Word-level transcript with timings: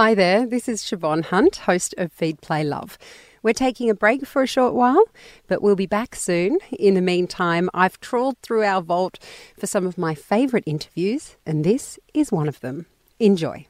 Hi 0.00 0.14
there, 0.14 0.46
this 0.46 0.68
is 0.68 0.80
Siobhan 0.80 1.24
Hunt, 1.24 1.56
host 1.56 1.92
of 1.98 2.12
Feed 2.12 2.40
Play 2.40 2.62
Love. 2.62 2.98
We're 3.42 3.52
taking 3.52 3.90
a 3.90 3.96
break 3.96 4.24
for 4.24 4.44
a 4.44 4.46
short 4.46 4.74
while, 4.74 5.02
but 5.48 5.60
we'll 5.60 5.74
be 5.74 5.86
back 5.86 6.14
soon. 6.14 6.58
In 6.70 6.94
the 6.94 7.00
meantime, 7.00 7.68
I've 7.74 7.98
trawled 7.98 8.38
through 8.38 8.62
our 8.62 8.80
vault 8.80 9.18
for 9.58 9.66
some 9.66 9.88
of 9.88 9.98
my 9.98 10.14
favourite 10.14 10.62
interviews, 10.68 11.34
and 11.44 11.64
this 11.64 11.98
is 12.14 12.30
one 12.30 12.46
of 12.46 12.60
them. 12.60 12.86
Enjoy. 13.18 13.66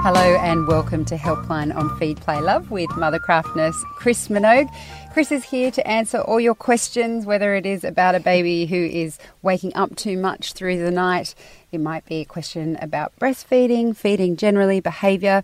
Hello 0.00 0.36
and 0.36 0.66
welcome 0.66 1.04
to 1.04 1.16
Helpline 1.16 1.74
on 1.76 1.94
Feed 1.98 2.18
Play 2.18 2.40
Love 2.40 2.70
with 2.70 2.88
Mothercraft 2.90 3.54
nurse 3.56 3.76
Chris 3.96 4.28
Minogue. 4.28 4.72
Chris 5.12 5.30
is 5.30 5.44
here 5.44 5.70
to 5.72 5.86
answer 5.86 6.18
all 6.20 6.38
your 6.40 6.54
questions, 6.54 7.26
whether 7.26 7.54
it 7.54 7.66
is 7.66 7.84
about 7.84 8.14
a 8.14 8.20
baby 8.20 8.64
who 8.64 8.76
is 8.76 9.18
waking 9.42 9.74
up 9.74 9.96
too 9.96 10.16
much 10.16 10.52
through 10.52 10.78
the 10.78 10.92
night, 10.92 11.34
it 11.70 11.80
might 11.80 12.04
be 12.06 12.20
a 12.20 12.24
question 12.24 12.76
about 12.80 13.12
breastfeeding, 13.20 13.94
feeding 13.96 14.36
generally, 14.36 14.80
behaviour, 14.80 15.42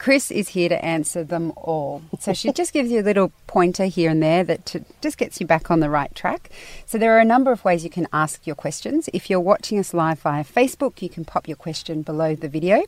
Chris 0.00 0.30
is 0.30 0.48
here 0.48 0.70
to 0.70 0.82
answer 0.82 1.22
them 1.22 1.52
all. 1.56 2.00
So 2.20 2.32
she 2.32 2.52
just 2.52 2.72
gives 2.72 2.90
you 2.90 3.00
a 3.00 3.02
little 3.02 3.32
pointer 3.46 3.84
here 3.84 4.10
and 4.10 4.22
there 4.22 4.42
that 4.44 4.64
to, 4.64 4.82
just 5.02 5.18
gets 5.18 5.38
you 5.42 5.46
back 5.46 5.70
on 5.70 5.80
the 5.80 5.90
right 5.90 6.14
track. 6.14 6.48
So 6.86 6.96
there 6.96 7.14
are 7.14 7.18
a 7.18 7.24
number 7.24 7.52
of 7.52 7.62
ways 7.66 7.84
you 7.84 7.90
can 7.90 8.08
ask 8.10 8.46
your 8.46 8.56
questions. 8.56 9.10
If 9.12 9.28
you're 9.28 9.40
watching 9.40 9.78
us 9.78 9.92
live 9.92 10.18
via 10.20 10.42
Facebook, 10.42 11.02
you 11.02 11.10
can 11.10 11.26
pop 11.26 11.46
your 11.46 11.58
question 11.58 12.00
below 12.00 12.34
the 12.34 12.48
video. 12.48 12.82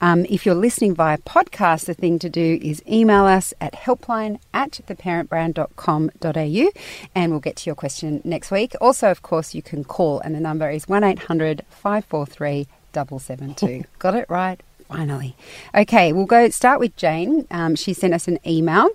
Um, 0.00 0.26
if 0.28 0.44
you're 0.44 0.56
listening 0.56 0.96
via 0.96 1.18
podcast, 1.18 1.84
the 1.84 1.94
thing 1.94 2.18
to 2.18 2.28
do 2.28 2.58
is 2.60 2.82
email 2.90 3.26
us 3.26 3.54
at 3.60 3.74
helpline 3.74 4.40
at 4.52 4.80
theparentbrand.com.au 4.88 6.70
and 7.14 7.30
we'll 7.30 7.38
get 7.38 7.54
to 7.56 7.70
your 7.70 7.76
question 7.76 8.20
next 8.24 8.50
week. 8.50 8.74
Also, 8.80 9.12
of 9.12 9.22
course, 9.22 9.54
you 9.54 9.62
can 9.62 9.84
call 9.84 10.18
and 10.18 10.34
the 10.34 10.40
number 10.40 10.68
is 10.68 10.88
1800 10.88 11.64
543 11.70 12.66
772. 12.92 13.84
Got 14.00 14.16
it 14.16 14.28
right? 14.28 14.60
Finally. 14.88 15.34
Okay, 15.74 16.12
we'll 16.12 16.26
go 16.26 16.48
start 16.48 16.80
with 16.80 16.96
Jane. 16.96 17.46
Um, 17.50 17.74
she 17.74 17.92
sent 17.92 18.14
us 18.14 18.28
an 18.28 18.38
email. 18.46 18.90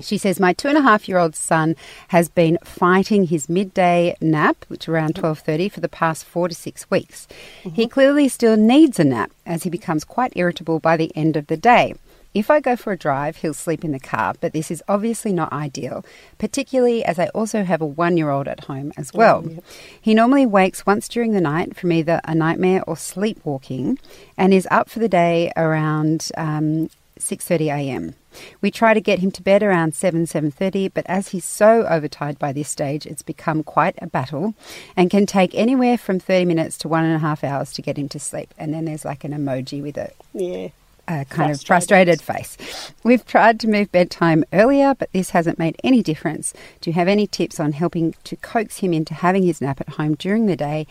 She 0.00 0.18
says, 0.18 0.38
My 0.38 0.52
two 0.52 0.68
and 0.68 0.76
a 0.76 0.82
half 0.82 1.08
year 1.08 1.18
old 1.18 1.34
son 1.34 1.74
has 2.08 2.28
been 2.28 2.58
fighting 2.62 3.26
his 3.26 3.48
midday 3.48 4.16
nap, 4.20 4.64
which 4.68 4.88
around 4.88 5.14
12.30, 5.14 5.70
for 5.72 5.80
the 5.80 5.88
past 5.88 6.24
four 6.24 6.48
to 6.48 6.54
six 6.54 6.90
weeks. 6.90 7.26
Mm-hmm. 7.62 7.70
He 7.70 7.88
clearly 7.88 8.28
still 8.28 8.56
needs 8.56 9.00
a 9.00 9.04
nap 9.04 9.30
as 9.46 9.62
he 9.62 9.70
becomes 9.70 10.04
quite 10.04 10.32
irritable 10.36 10.80
by 10.80 10.96
the 10.96 11.14
end 11.16 11.36
of 11.36 11.46
the 11.46 11.56
day. 11.56 11.94
If 12.36 12.50
I 12.50 12.60
go 12.60 12.76
for 12.76 12.92
a 12.92 12.98
drive, 12.98 13.38
he'll 13.38 13.54
sleep 13.54 13.82
in 13.82 13.92
the 13.92 13.98
car, 13.98 14.34
but 14.38 14.52
this 14.52 14.70
is 14.70 14.82
obviously 14.88 15.32
not 15.32 15.54
ideal, 15.54 16.04
particularly 16.36 17.02
as 17.02 17.18
I 17.18 17.28
also 17.28 17.64
have 17.64 17.80
a 17.80 17.86
one 17.86 18.18
year 18.18 18.28
old 18.28 18.46
at 18.46 18.64
home 18.64 18.92
as 18.98 19.14
well. 19.14 19.42
Oh, 19.46 19.62
He 19.98 20.12
normally 20.12 20.44
wakes 20.44 20.84
once 20.84 21.08
during 21.08 21.32
the 21.32 21.40
night 21.40 21.74
from 21.74 21.92
either 21.92 22.20
a 22.24 22.34
nightmare 22.34 22.84
or 22.86 22.94
sleepwalking 22.94 23.98
and 24.36 24.52
is 24.52 24.68
up 24.70 24.90
for 24.90 24.98
the 24.98 25.08
day 25.08 25.50
around 25.56 26.30
um, 26.36 26.90
6.30 27.18 27.74
a.m. 27.74 28.14
We 28.60 28.70
try 28.70 28.92
to 28.92 29.00
get 29.00 29.20
him 29.20 29.30
to 29.30 29.42
bed 29.42 29.62
around 29.62 29.94
7, 29.94 30.26
7.30, 30.26 30.90
but 30.92 31.06
as 31.08 31.28
he's 31.28 31.46
so 31.46 31.86
overtired 31.88 32.38
by 32.38 32.52
this 32.52 32.68
stage, 32.68 33.06
it's 33.06 33.22
become 33.22 33.62
quite 33.62 33.94
a 34.02 34.08
battle 34.08 34.52
and 34.94 35.10
can 35.10 35.24
take 35.24 35.54
anywhere 35.54 35.96
from 35.96 36.20
30 36.20 36.44
minutes 36.44 36.76
to 36.78 36.88
one 36.88 37.06
and 37.06 37.14
a 37.14 37.20
half 37.20 37.42
hours 37.42 37.72
to 37.72 37.80
get 37.80 37.96
him 37.96 38.10
to 38.10 38.20
sleep. 38.20 38.52
And 38.58 38.74
then 38.74 38.84
there's 38.84 39.06
like 39.06 39.24
an 39.24 39.32
emoji 39.32 39.80
with 39.80 39.96
it. 39.96 40.14
Yeah 40.34 40.68
a 41.08 41.24
kind 41.24 41.50
frustrated. 41.50 41.60
of 41.60 41.66
frustrated 41.66 42.22
face. 42.22 42.92
We've 43.02 43.24
tried 43.24 43.60
to 43.60 43.68
move 43.68 43.92
bedtime 43.92 44.44
earlier, 44.52 44.94
but 44.94 45.12
this 45.12 45.30
hasn't 45.30 45.58
made 45.58 45.76
any 45.84 46.02
difference. 46.02 46.52
Do 46.80 46.90
you 46.90 46.94
have 46.94 47.08
any 47.08 47.26
tips 47.26 47.60
on 47.60 47.72
helping 47.72 48.14
to 48.24 48.36
coax 48.36 48.78
him 48.78 48.92
into 48.92 49.14
having 49.14 49.44
his 49.44 49.60
nap 49.60 49.80
at 49.80 49.90
home 49.90 50.14
during 50.14 50.46
the 50.46 50.56
day 50.56 50.86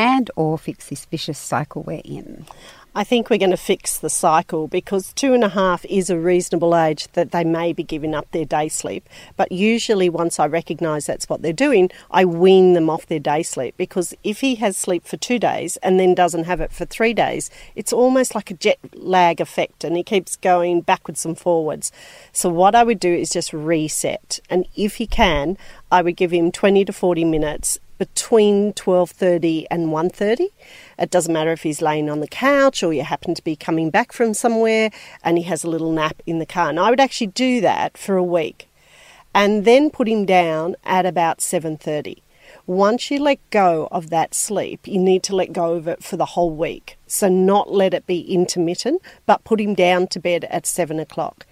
and 0.00 0.30
or 0.34 0.56
fix 0.56 0.88
this 0.88 1.04
vicious 1.04 1.38
cycle 1.38 1.82
we're 1.82 2.00
in? 2.02 2.46
I 2.94 3.04
think 3.04 3.28
we're 3.28 3.38
going 3.38 3.50
to 3.50 3.56
fix 3.58 3.98
the 3.98 4.08
cycle 4.08 4.66
because 4.66 5.12
two 5.12 5.34
and 5.34 5.44
a 5.44 5.50
half 5.50 5.84
is 5.84 6.08
a 6.08 6.18
reasonable 6.18 6.74
age 6.74 7.06
that 7.12 7.32
they 7.32 7.44
may 7.44 7.74
be 7.74 7.84
giving 7.84 8.14
up 8.14 8.28
their 8.30 8.46
day 8.46 8.68
sleep. 8.68 9.08
But 9.36 9.52
usually, 9.52 10.08
once 10.08 10.40
I 10.40 10.46
recognise 10.46 11.06
that's 11.06 11.28
what 11.28 11.42
they're 11.42 11.52
doing, 11.52 11.90
I 12.10 12.24
wean 12.24 12.72
them 12.72 12.88
off 12.88 13.06
their 13.06 13.20
day 13.20 13.42
sleep 13.42 13.76
because 13.76 14.14
if 14.24 14.40
he 14.40 14.54
has 14.56 14.76
sleep 14.76 15.06
for 15.06 15.18
two 15.18 15.38
days 15.38 15.76
and 15.84 16.00
then 16.00 16.14
doesn't 16.14 16.44
have 16.44 16.62
it 16.62 16.72
for 16.72 16.86
three 16.86 17.12
days, 17.12 17.50
it's 17.76 17.92
almost 17.92 18.34
like 18.34 18.50
a 18.50 18.54
jet 18.54 18.78
lag 18.94 19.40
effect 19.40 19.84
and 19.84 19.96
he 19.96 20.02
keeps 20.02 20.34
going 20.36 20.80
backwards 20.80 21.26
and 21.26 21.38
forwards. 21.38 21.92
So, 22.32 22.48
what 22.48 22.74
I 22.74 22.84
would 22.84 23.00
do 23.00 23.14
is 23.14 23.28
just 23.28 23.52
reset. 23.52 24.40
And 24.48 24.66
if 24.74 24.96
he 24.96 25.06
can, 25.06 25.58
I 25.92 26.00
would 26.00 26.16
give 26.16 26.32
him 26.32 26.50
20 26.50 26.86
to 26.86 26.92
40 26.92 27.24
minutes 27.24 27.78
between 28.00 28.72
12:30 28.72 29.66
and 29.70 29.92
1:30. 29.92 30.48
It 30.98 31.10
doesn't 31.10 31.34
matter 31.34 31.52
if 31.52 31.64
he's 31.64 31.82
laying 31.82 32.08
on 32.08 32.20
the 32.20 32.26
couch 32.26 32.82
or 32.82 32.94
you 32.94 33.02
happen 33.02 33.34
to 33.34 33.44
be 33.44 33.54
coming 33.54 33.90
back 33.90 34.10
from 34.10 34.32
somewhere 34.32 34.90
and 35.22 35.36
he 35.36 35.44
has 35.44 35.64
a 35.64 35.68
little 35.68 35.92
nap 35.92 36.22
in 36.26 36.38
the 36.38 36.46
car. 36.46 36.70
And 36.70 36.80
I 36.80 36.88
would 36.88 36.98
actually 36.98 37.26
do 37.26 37.60
that 37.60 37.98
for 37.98 38.16
a 38.16 38.22
week 38.24 38.70
and 39.34 39.66
then 39.66 39.90
put 39.90 40.08
him 40.08 40.24
down 40.24 40.76
at 40.82 41.04
about 41.04 41.42
7:30. 41.42 42.22
Once 42.66 43.10
you 43.10 43.18
let 43.18 43.38
go 43.50 43.86
of 43.92 44.08
that 44.08 44.34
sleep, 44.34 44.88
you 44.88 44.98
need 44.98 45.22
to 45.24 45.36
let 45.36 45.52
go 45.52 45.74
of 45.74 45.86
it 45.86 46.02
for 46.02 46.16
the 46.16 46.32
whole 46.34 46.50
week. 46.50 46.96
So, 47.06 47.28
not 47.28 47.70
let 47.70 47.92
it 47.92 48.06
be 48.06 48.20
intermittent, 48.32 49.02
but 49.26 49.44
put 49.44 49.60
him 49.60 49.74
down 49.74 50.06
to 50.08 50.18
bed 50.18 50.46
at 50.50 50.66
seven 50.66 50.98
o'clock. 50.98 51.44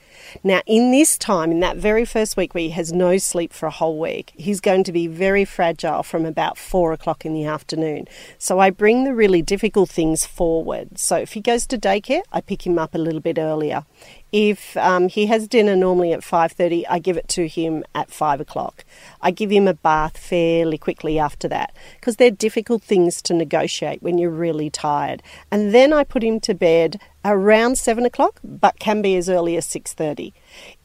Now, 0.43 0.63
in 0.67 0.91
this 0.91 1.19
time, 1.19 1.51
in 1.51 1.61
that 1.61 1.77
very 1.77 2.05
first 2.05 2.37
week 2.37 2.55
where 2.55 2.63
he 2.63 2.71
has 2.71 2.93
no 2.93 3.19
sleep 3.19 3.53
for 3.53 3.67
a 3.67 3.71
whole 3.71 3.99
week, 3.99 4.33
he's 4.37 4.61
going 4.61 4.85
to 4.85 4.93
be 4.93 5.07
very 5.07 5.45
fragile 5.45 6.03
from 6.03 6.25
about 6.25 6.59
four 6.59 6.93
o'clock 6.93 7.25
in 7.25 7.35
the 7.35 7.45
afternoon. 7.45 8.07
So 8.39 8.59
I 8.59 8.71
bring 8.71 9.05
the 9.05 9.15
really 9.15 9.43
difficult 9.43 9.91
things 9.91 10.25
forward. 10.25 10.99
So 10.99 11.17
if 11.17 11.33
he 11.33 11.41
goes 11.41 11.67
to 11.69 11.79
daycare, 11.79 12.23
I 12.33 12.41
pick 12.41 12.67
him 12.67 12.79
up 12.79 12.95
a 12.95 12.99
little 12.99 13.21
bit 13.21 13.39
earlier. 13.39 13.85
If 14.31 14.77
um, 14.77 15.09
he 15.09 15.27
has 15.27 15.49
dinner 15.49 15.75
normally 15.75 16.13
at 16.13 16.21
5.30, 16.21 16.85
I 16.89 16.99
give 16.99 17.17
it 17.17 17.29
to 17.29 17.49
him 17.49 17.83
at 17.95 18.11
5 18.11 18.41
o'clock. 18.41 18.85
I 19.23 19.31
give 19.31 19.51
him 19.51 19.67
a 19.67 19.75
bath 19.75 20.19
fairly 20.19 20.77
quickly 20.77 21.19
after 21.19 21.49
that 21.49 21.75
because 21.99 22.17
they're 22.17 22.31
difficult 22.31 22.83
things 22.83 23.23
to 23.23 23.35
negotiate 23.35 24.03
when 24.03 24.19
you're 24.19 24.31
really 24.31 24.69
tired. 24.69 25.23
And 25.51 25.73
then 25.75 25.95
I 25.95 26.05
put 26.05 26.23
him 26.23 26.41
to 26.41 26.55
bed 26.55 27.01
around 27.25 27.77
7 27.79 28.05
o'clock, 28.05 28.39
but 28.45 28.79
can 28.79 29.01
be 29.01 29.17
as 29.17 29.29
early 29.31 29.57
as 29.57 29.67
6.30. 29.67 30.33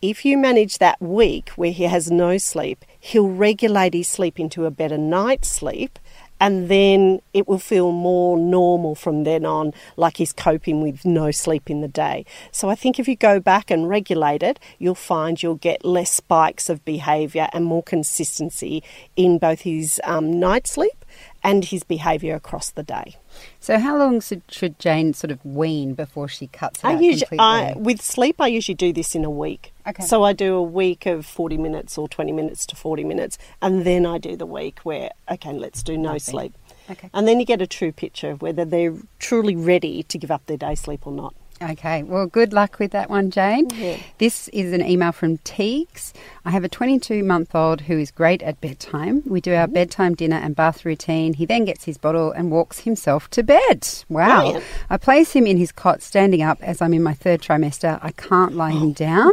If 0.01 0.23
you 0.23 0.37
manage 0.37 0.77
that 0.77 1.01
week 1.01 1.49
where 1.49 1.71
he 1.71 1.83
has 1.83 2.09
no 2.09 2.37
sleep, 2.37 2.85
he'll 2.99 3.29
regulate 3.29 3.93
his 3.93 4.07
sleep 4.07 4.39
into 4.39 4.65
a 4.65 4.71
better 4.71 4.97
night's 4.97 5.49
sleep 5.49 5.99
and 6.43 6.67
then 6.67 7.21
it 7.33 7.47
will 7.47 7.57
feel 7.57 7.93
more 7.93 8.37
normal 8.37 8.95
from 8.95 9.23
then 9.23 9.45
on, 9.45 9.73
like 9.95 10.17
he's 10.17 10.33
coping 10.33 10.83
with 10.83 11.05
no 11.05 11.31
sleep 11.31 11.69
in 11.69 11.79
the 11.79 11.87
day. 11.87 12.25
So 12.51 12.69
I 12.69 12.75
think 12.75 12.99
if 12.99 13.07
you 13.07 13.15
go 13.15 13.39
back 13.39 13.71
and 13.71 13.87
regulate 13.87 14.43
it, 14.43 14.59
you'll 14.77 14.93
find 14.93 15.41
you'll 15.41 15.55
get 15.55 15.85
less 15.85 16.11
spikes 16.11 16.69
of 16.69 16.83
behaviour 16.83 17.47
and 17.53 17.63
more 17.63 17.81
consistency 17.81 18.83
in 19.15 19.37
both 19.37 19.61
his 19.61 20.01
um, 20.03 20.37
night 20.37 20.67
sleep 20.67 21.05
and 21.43 21.63
his 21.63 21.85
behaviour 21.85 22.35
across 22.35 22.71
the 22.71 22.83
day. 22.83 23.15
So, 23.61 23.79
how 23.79 23.97
long 23.97 24.19
should 24.19 24.77
Jane 24.79 25.13
sort 25.13 25.31
of 25.31 25.43
wean 25.45 25.93
before 25.93 26.27
she 26.27 26.47
cuts 26.47 26.81
it 26.83 26.87
I 26.87 26.99
usually, 26.99 27.39
I, 27.39 27.73
with 27.77 28.01
sleep, 28.01 28.35
I 28.39 28.47
usually 28.47 28.75
do 28.75 28.91
this 28.91 29.15
in 29.15 29.23
a 29.23 29.29
week. 29.29 29.72
Okay. 29.87 30.03
So 30.03 30.23
I 30.23 30.33
do 30.33 30.55
a 30.55 30.63
week 30.63 31.05
of 31.05 31.25
40 31.25 31.57
minutes 31.57 31.97
or 31.97 32.07
20 32.07 32.31
minutes 32.31 32.65
to 32.67 32.75
40 32.75 33.03
minutes, 33.03 33.37
and 33.61 33.83
then 33.83 34.05
I 34.05 34.17
do 34.17 34.35
the 34.37 34.45
week 34.45 34.79
where, 34.83 35.11
okay, 35.29 35.51
let's 35.53 35.83
do 35.83 35.97
no 35.97 36.13
Nothing. 36.13 36.19
sleep. 36.19 36.57
Okay. 36.89 37.09
And 37.13 37.27
then 37.27 37.39
you 37.39 37.45
get 37.45 37.61
a 37.61 37.67
true 37.67 37.91
picture 37.91 38.31
of 38.31 38.41
whether 38.41 38.65
they're 38.65 38.95
truly 39.19 39.55
ready 39.55 40.03
to 40.03 40.17
give 40.17 40.31
up 40.31 40.45
their 40.45 40.57
day 40.57 40.75
sleep 40.75 41.05
or 41.05 41.13
not. 41.13 41.33
Okay, 41.71 42.03
well, 42.03 42.27
good 42.27 42.51
luck 42.51 42.77
with 42.79 42.91
that 42.91 43.09
one, 43.09 43.31
Jane. 43.31 43.69
Yeah. 43.69 43.97
This 44.17 44.49
is 44.49 44.73
an 44.73 44.83
email 44.83 45.13
from 45.13 45.37
Teagues. 45.39 46.11
I 46.43 46.51
have 46.51 46.65
a 46.65 46.69
22 46.69 47.23
month 47.23 47.55
old 47.55 47.81
who 47.81 47.97
is 47.97 48.11
great 48.11 48.43
at 48.43 48.59
bedtime. 48.59 49.23
We 49.25 49.39
do 49.39 49.53
our 49.53 49.65
mm-hmm. 49.65 49.73
bedtime 49.73 50.15
dinner 50.15 50.35
and 50.35 50.57
bath 50.57 50.83
routine. 50.83 51.33
He 51.33 51.45
then 51.45 51.63
gets 51.63 51.85
his 51.85 51.97
bottle 51.97 52.31
and 52.31 52.51
walks 52.51 52.79
himself 52.79 53.29
to 53.31 53.43
bed. 53.43 53.87
Wow. 54.09 54.41
Brilliant. 54.41 54.65
I 54.89 54.97
place 54.97 55.31
him 55.31 55.47
in 55.47 55.57
his 55.57 55.71
cot 55.71 56.01
standing 56.01 56.41
up 56.41 56.61
as 56.61 56.81
I'm 56.81 56.93
in 56.93 57.03
my 57.03 57.13
third 57.13 57.41
trimester. 57.41 57.97
I 58.01 58.11
can't 58.11 58.55
lie 58.55 58.71
him 58.71 58.91
down. 58.91 59.31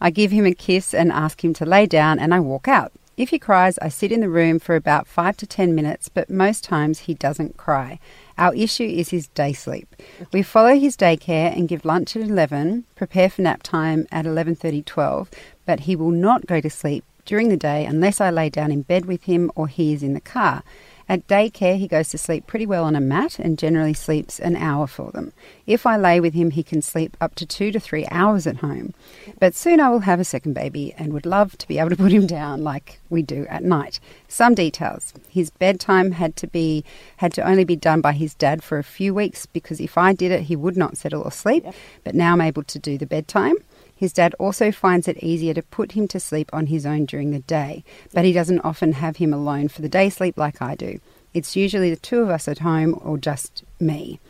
I 0.00 0.10
give 0.10 0.32
him 0.32 0.46
a 0.46 0.54
kiss 0.54 0.92
and 0.92 1.12
ask 1.12 1.44
him 1.44 1.54
to 1.54 1.66
lay 1.66 1.86
down, 1.86 2.18
and 2.18 2.34
I 2.34 2.40
walk 2.40 2.66
out. 2.66 2.92
If 3.16 3.30
he 3.30 3.38
cries, 3.40 3.78
I 3.78 3.88
sit 3.88 4.12
in 4.12 4.20
the 4.20 4.28
room 4.28 4.60
for 4.60 4.76
about 4.76 5.08
five 5.08 5.36
to 5.38 5.46
ten 5.46 5.74
minutes, 5.74 6.08
but 6.08 6.30
most 6.30 6.62
times 6.62 7.00
he 7.00 7.14
doesn't 7.14 7.56
cry. 7.56 7.98
Our 8.38 8.54
issue 8.54 8.84
is 8.84 9.10
his 9.10 9.26
day 9.26 9.52
sleep. 9.52 9.96
We 10.32 10.42
follow 10.42 10.78
his 10.78 10.96
daycare 10.96 11.52
and 11.56 11.68
give 11.68 11.84
lunch 11.84 12.14
at 12.14 12.22
11, 12.22 12.84
prepare 12.94 13.28
for 13.28 13.42
nap 13.42 13.64
time 13.64 14.06
at 14.12 14.26
11:30 14.26 14.84
12, 14.84 15.28
but 15.66 15.80
he 15.80 15.96
will 15.96 16.12
not 16.12 16.46
go 16.46 16.60
to 16.60 16.70
sleep 16.70 17.04
during 17.24 17.48
the 17.48 17.56
day 17.56 17.84
unless 17.84 18.20
I 18.20 18.30
lay 18.30 18.48
down 18.48 18.70
in 18.70 18.82
bed 18.82 19.06
with 19.06 19.24
him 19.24 19.50
or 19.56 19.66
he 19.66 19.92
is 19.92 20.04
in 20.04 20.14
the 20.14 20.20
car. 20.20 20.62
At 21.10 21.26
daycare, 21.26 21.78
he 21.78 21.88
goes 21.88 22.10
to 22.10 22.18
sleep 22.18 22.46
pretty 22.46 22.66
well 22.66 22.84
on 22.84 22.94
a 22.94 23.00
mat 23.00 23.38
and 23.38 23.58
generally 23.58 23.94
sleeps 23.94 24.38
an 24.38 24.56
hour 24.56 24.86
for 24.86 25.10
them. 25.10 25.32
If 25.66 25.86
I 25.86 25.96
lay 25.96 26.20
with 26.20 26.34
him, 26.34 26.50
he 26.50 26.62
can 26.62 26.82
sleep 26.82 27.16
up 27.18 27.34
to 27.36 27.46
two 27.46 27.72
to 27.72 27.80
three 27.80 28.06
hours 28.10 28.46
at 28.46 28.58
home. 28.58 28.92
But 29.40 29.54
soon 29.54 29.80
I 29.80 29.88
will 29.88 30.00
have 30.00 30.20
a 30.20 30.24
second 30.24 30.52
baby 30.52 30.94
and 30.98 31.14
would 31.14 31.24
love 31.24 31.56
to 31.58 31.68
be 31.68 31.78
able 31.78 31.90
to 31.90 31.96
put 31.96 32.12
him 32.12 32.26
down 32.26 32.62
like 32.62 33.00
we 33.08 33.22
do 33.22 33.46
at 33.48 33.64
night. 33.64 34.00
Some 34.28 34.54
details. 34.54 35.14
His 35.30 35.48
bedtime 35.48 36.12
had 36.12 36.36
to 36.36 36.46
be 36.46 36.84
had 37.16 37.32
to 37.34 37.42
only 37.42 37.64
be 37.64 37.76
done 37.76 38.02
by 38.02 38.12
his 38.12 38.34
dad 38.34 38.62
for 38.62 38.78
a 38.78 38.84
few 38.84 39.14
weeks 39.14 39.46
because 39.46 39.80
if 39.80 39.96
I 39.96 40.12
did 40.12 40.30
it, 40.30 40.42
he 40.42 40.56
would 40.56 40.76
not 40.76 40.98
settle 40.98 41.22
or 41.22 41.32
sleep. 41.32 41.64
But 42.04 42.14
now 42.14 42.34
I'm 42.34 42.42
able 42.42 42.64
to 42.64 42.78
do 42.78 42.98
the 42.98 43.06
bedtime. 43.06 43.56
His 43.98 44.12
dad 44.12 44.32
also 44.38 44.70
finds 44.70 45.08
it 45.08 45.18
easier 45.24 45.52
to 45.54 45.62
put 45.62 45.92
him 45.92 46.06
to 46.08 46.20
sleep 46.20 46.50
on 46.52 46.66
his 46.66 46.86
own 46.86 47.04
during 47.04 47.32
the 47.32 47.40
day, 47.40 47.82
but 48.14 48.24
he 48.24 48.32
doesn't 48.32 48.60
often 48.60 48.92
have 48.92 49.16
him 49.16 49.34
alone 49.34 49.66
for 49.66 49.82
the 49.82 49.88
day 49.88 50.08
sleep 50.08 50.38
like 50.38 50.62
I 50.62 50.76
do. 50.76 51.00
It's 51.34 51.56
usually 51.56 51.90
the 51.90 51.96
two 51.96 52.20
of 52.20 52.30
us 52.30 52.46
at 52.46 52.60
home 52.60 52.96
or 53.02 53.18
just 53.18 53.64
me. 53.80 54.20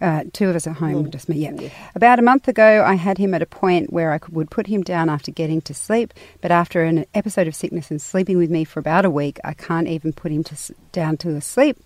Uh, 0.00 0.24
two 0.32 0.48
of 0.48 0.56
us 0.56 0.66
at 0.66 0.76
home, 0.76 1.04
mm. 1.04 1.10
just 1.10 1.28
me, 1.28 1.36
yeah. 1.36 1.52
yeah. 1.52 1.68
About 1.94 2.18
a 2.18 2.22
month 2.22 2.48
ago, 2.48 2.82
I 2.86 2.94
had 2.94 3.18
him 3.18 3.34
at 3.34 3.42
a 3.42 3.46
point 3.46 3.92
where 3.92 4.12
I 4.12 4.18
could, 4.18 4.34
would 4.34 4.50
put 4.50 4.66
him 4.66 4.82
down 4.82 5.10
after 5.10 5.30
getting 5.30 5.60
to 5.60 5.74
sleep, 5.74 6.14
but 6.40 6.50
after 6.50 6.82
an 6.82 7.04
episode 7.12 7.46
of 7.46 7.54
sickness 7.54 7.90
and 7.90 8.00
sleeping 8.00 8.38
with 8.38 8.50
me 8.50 8.64
for 8.64 8.80
about 8.80 9.04
a 9.04 9.10
week, 9.10 9.38
I 9.44 9.52
can't 9.52 9.88
even 9.88 10.14
put 10.14 10.32
him 10.32 10.42
to, 10.44 10.74
down 10.90 11.18
to 11.18 11.38
sleep, 11.42 11.76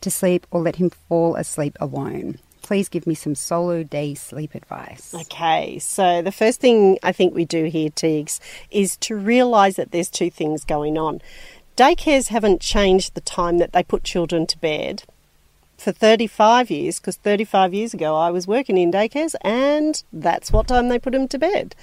to 0.00 0.10
sleep 0.10 0.48
or 0.50 0.62
let 0.62 0.76
him 0.76 0.90
fall 0.90 1.36
asleep 1.36 1.76
alone 1.80 2.40
please 2.66 2.88
give 2.88 3.06
me 3.06 3.14
some 3.14 3.36
solo 3.36 3.84
day 3.84 4.12
sleep 4.12 4.52
advice. 4.56 5.14
Okay, 5.14 5.78
so 5.78 6.20
the 6.20 6.32
first 6.32 6.60
thing 6.60 6.98
I 7.00 7.12
think 7.12 7.32
we 7.32 7.44
do 7.44 7.66
here, 7.66 7.90
Teagues, 7.90 8.40
is 8.72 8.96
to 8.98 9.14
realise 9.14 9.76
that 9.76 9.92
there's 9.92 10.10
two 10.10 10.30
things 10.30 10.64
going 10.64 10.98
on. 10.98 11.22
Daycares 11.76 12.28
haven't 12.28 12.60
changed 12.60 13.14
the 13.14 13.20
time 13.20 13.58
that 13.58 13.72
they 13.72 13.84
put 13.84 14.02
children 14.02 14.48
to 14.48 14.58
bed 14.58 15.04
for 15.78 15.92
35 15.92 16.68
years, 16.68 16.98
because 16.98 17.16
35 17.16 17.72
years 17.72 17.94
ago 17.94 18.16
I 18.16 18.30
was 18.30 18.48
working 18.48 18.78
in 18.78 18.90
daycares 18.90 19.36
and 19.42 20.02
that's 20.12 20.50
what 20.50 20.66
time 20.66 20.88
they 20.88 20.98
put 20.98 21.12
them 21.12 21.28
to 21.28 21.38
bed. 21.38 21.76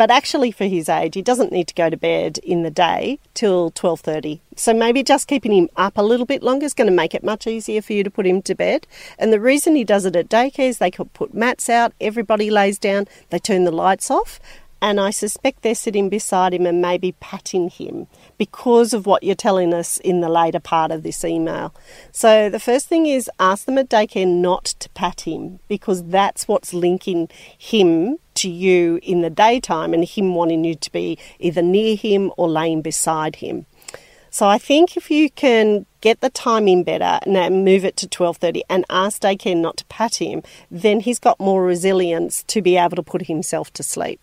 But 0.00 0.10
actually, 0.10 0.50
for 0.50 0.64
his 0.64 0.88
age, 0.88 1.14
he 1.14 1.20
doesn't 1.20 1.52
need 1.52 1.68
to 1.68 1.74
go 1.74 1.90
to 1.90 1.96
bed 1.98 2.38
in 2.38 2.62
the 2.62 2.70
day 2.70 3.18
till 3.34 3.70
12:30. 3.72 4.40
So 4.56 4.72
maybe 4.72 5.02
just 5.02 5.28
keeping 5.28 5.52
him 5.52 5.68
up 5.76 5.98
a 5.98 6.02
little 6.02 6.24
bit 6.24 6.42
longer 6.42 6.64
is 6.64 6.72
going 6.72 6.88
to 6.88 7.02
make 7.02 7.14
it 7.14 7.22
much 7.22 7.46
easier 7.46 7.82
for 7.82 7.92
you 7.92 8.02
to 8.02 8.10
put 8.10 8.26
him 8.26 8.40
to 8.44 8.54
bed. 8.54 8.86
And 9.18 9.30
the 9.30 9.38
reason 9.38 9.74
he 9.74 9.84
does 9.84 10.06
it 10.06 10.16
at 10.16 10.30
daycare 10.30 10.70
is 10.70 10.78
they 10.78 10.90
could 10.90 11.12
put 11.12 11.34
mats 11.34 11.68
out, 11.68 11.92
everybody 12.00 12.50
lays 12.50 12.78
down, 12.78 13.08
they 13.28 13.38
turn 13.38 13.64
the 13.64 13.70
lights 13.70 14.10
off, 14.10 14.40
and 14.80 14.98
I 14.98 15.10
suspect 15.10 15.60
they're 15.60 15.74
sitting 15.74 16.08
beside 16.08 16.54
him 16.54 16.64
and 16.64 16.80
maybe 16.80 17.12
patting 17.20 17.68
him 17.68 18.06
because 18.38 18.94
of 18.94 19.04
what 19.04 19.22
you're 19.22 19.34
telling 19.34 19.74
us 19.74 19.98
in 19.98 20.22
the 20.22 20.30
later 20.30 20.60
part 20.60 20.90
of 20.90 21.02
this 21.02 21.24
email. 21.26 21.74
So 22.10 22.48
the 22.48 22.58
first 22.58 22.88
thing 22.88 23.04
is 23.04 23.30
ask 23.38 23.66
them 23.66 23.76
at 23.76 23.90
daycare 23.90 24.26
not 24.26 24.64
to 24.64 24.88
pat 24.90 25.22
him 25.22 25.60
because 25.68 26.04
that's 26.04 26.48
what's 26.48 26.72
linking 26.72 27.28
him 27.58 28.16
to 28.42 28.50
you 28.50 28.98
in 29.02 29.22
the 29.22 29.30
daytime 29.30 29.94
and 29.94 30.04
him 30.04 30.34
wanting 30.34 30.64
you 30.64 30.74
to 30.74 30.92
be 30.92 31.18
either 31.38 31.62
near 31.62 31.96
him 31.96 32.32
or 32.36 32.48
laying 32.48 32.82
beside 32.82 33.36
him. 33.36 33.66
So 34.32 34.46
I 34.46 34.58
think 34.58 34.96
if 34.96 35.10
you 35.10 35.28
can 35.28 35.86
get 36.00 36.20
the 36.20 36.30
timing 36.30 36.84
better 36.84 37.18
and 37.26 37.36
uh, 37.36 37.50
move 37.50 37.84
it 37.84 37.96
to 37.96 38.08
12:30 38.08 38.62
and 38.70 38.84
ask 38.88 39.20
daycare 39.22 39.56
not 39.56 39.76
to 39.78 39.84
pat 39.86 40.16
him, 40.16 40.42
then 40.70 41.00
he's 41.00 41.18
got 41.18 41.40
more 41.40 41.64
resilience 41.64 42.44
to 42.44 42.62
be 42.62 42.76
able 42.76 42.96
to 42.96 43.02
put 43.02 43.26
himself 43.26 43.72
to 43.72 43.82
sleep. 43.82 44.20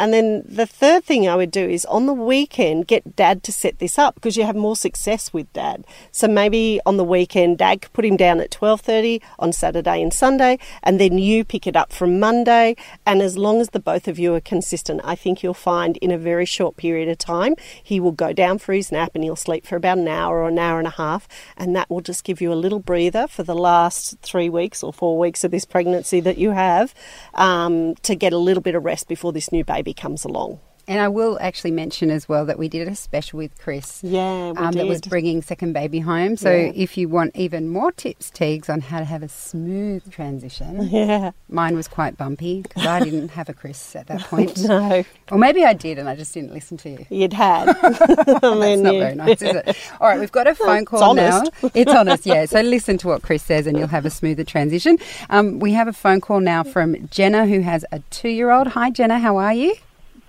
And 0.00 0.14
then 0.14 0.42
the 0.46 0.64
third 0.64 1.04
thing 1.04 1.28
I 1.28 1.36
would 1.36 1.50
do 1.50 1.68
is 1.68 1.84
on 1.84 2.06
the 2.06 2.14
weekend 2.14 2.86
get 2.86 3.16
dad 3.16 3.42
to 3.42 3.52
set 3.52 3.80
this 3.80 3.98
up 3.98 4.14
because 4.14 4.34
you 4.34 4.44
have 4.44 4.56
more 4.56 4.74
success 4.74 5.30
with 5.30 5.52
dad. 5.52 5.84
So 6.10 6.26
maybe 6.26 6.80
on 6.86 6.96
the 6.96 7.04
weekend 7.04 7.58
dad 7.58 7.82
could 7.82 7.92
put 7.92 8.06
him 8.06 8.16
down 8.16 8.40
at 8.40 8.50
12:30 8.50 9.20
on 9.38 9.52
Saturday 9.52 10.00
and 10.00 10.10
Sunday 10.10 10.58
and 10.82 10.98
then 10.98 11.18
you 11.18 11.44
pick 11.44 11.66
it 11.66 11.76
up 11.76 11.92
from 11.92 12.18
Monday 12.18 12.76
and 13.04 13.20
as 13.20 13.36
long 13.36 13.60
as 13.60 13.70
the 13.70 13.78
both 13.78 14.08
of 14.08 14.18
you 14.18 14.34
are 14.34 14.40
consistent, 14.40 15.02
I 15.04 15.16
think 15.16 15.42
you'll 15.42 15.52
find 15.52 15.98
in 15.98 16.10
a 16.10 16.16
very 16.16 16.46
short 16.46 16.78
period 16.78 17.10
of 17.10 17.18
time 17.18 17.54
he 17.82 18.00
will 18.00 18.12
go 18.12 18.32
down 18.32 18.56
for 18.56 18.72
his 18.72 18.90
nap 18.90 19.10
and 19.14 19.22
he'll 19.22 19.36
sleep 19.36 19.66
for 19.66 19.76
about 19.76 19.98
an 19.98 20.08
hour 20.08 20.38
or 20.38 20.48
an 20.48 20.58
hour 20.58 20.78
and 20.78 20.88
a 20.88 20.96
half 21.04 21.28
and 21.58 21.76
that 21.76 21.90
will 21.90 22.00
just 22.00 22.24
give 22.24 22.40
you 22.40 22.50
a 22.50 22.62
little 22.64 22.78
breather 22.78 23.26
for 23.26 23.42
the 23.42 23.54
last 23.54 24.18
3 24.22 24.48
weeks 24.48 24.82
or 24.82 24.94
4 24.94 25.18
weeks 25.18 25.44
of 25.44 25.50
this 25.50 25.66
pregnancy 25.66 26.20
that 26.20 26.38
you 26.38 26.52
have 26.52 26.94
um, 27.34 27.94
to 27.96 28.14
get 28.14 28.32
a 28.32 28.38
little 28.38 28.62
bit 28.62 28.74
of 28.74 28.82
rest 28.82 29.06
before 29.06 29.34
this 29.34 29.52
new 29.52 29.62
baby 29.62 29.89
comes 29.92 30.24
along. 30.24 30.60
And 30.90 30.98
I 30.98 31.06
will 31.06 31.38
actually 31.40 31.70
mention 31.70 32.10
as 32.10 32.28
well 32.28 32.44
that 32.46 32.58
we 32.58 32.68
did 32.68 32.88
a 32.88 32.96
special 32.96 33.36
with 33.36 33.56
Chris. 33.58 34.02
Yeah, 34.02 34.54
um, 34.56 34.72
that 34.72 34.88
was 34.88 35.00
bringing 35.00 35.40
second 35.40 35.72
baby 35.72 36.00
home. 36.00 36.36
So 36.36 36.50
yeah. 36.50 36.72
if 36.74 36.98
you 36.98 37.08
want 37.08 37.36
even 37.36 37.68
more 37.68 37.92
tips, 37.92 38.28
Teagues, 38.28 38.68
on 38.68 38.80
how 38.80 38.98
to 38.98 39.04
have 39.04 39.22
a 39.22 39.28
smooth 39.28 40.10
transition, 40.10 40.82
yeah, 40.90 41.30
mine 41.48 41.76
was 41.76 41.86
quite 41.86 42.16
bumpy 42.16 42.62
because 42.62 42.86
I 42.86 42.98
didn't 42.98 43.28
have 43.28 43.48
a 43.48 43.52
Chris 43.52 43.94
at 43.94 44.08
that 44.08 44.20
point. 44.22 44.64
no, 44.64 45.04
or 45.30 45.38
maybe 45.38 45.64
I 45.64 45.74
did 45.74 45.96
and 45.96 46.08
I 46.08 46.16
just 46.16 46.34
didn't 46.34 46.52
listen 46.52 46.76
to 46.78 46.90
you. 46.90 47.06
You'd 47.08 47.34
had. 47.34 47.66
That's 47.82 48.42
not 48.42 48.58
very 48.58 49.14
nice, 49.14 49.40
is 49.42 49.54
it? 49.54 49.76
All 50.00 50.08
right, 50.08 50.18
we've 50.18 50.32
got 50.32 50.48
a 50.48 50.56
phone 50.56 50.86
call 50.86 51.14
now. 51.14 51.44
It's 51.72 51.94
honest, 51.94 52.26
yeah. 52.26 52.46
So 52.46 52.62
listen 52.62 52.98
to 52.98 53.06
what 53.06 53.22
Chris 53.22 53.44
says 53.44 53.68
and 53.68 53.78
you'll 53.78 53.86
have 53.86 54.06
a 54.06 54.10
smoother 54.10 54.42
transition. 54.42 54.98
Um, 55.28 55.60
we 55.60 55.72
have 55.74 55.86
a 55.86 55.92
phone 55.92 56.20
call 56.20 56.40
now 56.40 56.64
from 56.64 57.08
Jenna 57.10 57.46
who 57.46 57.60
has 57.60 57.84
a 57.92 58.00
two-year-old. 58.10 58.66
Hi, 58.66 58.90
Jenna. 58.90 59.20
How 59.20 59.36
are 59.36 59.54
you? 59.54 59.76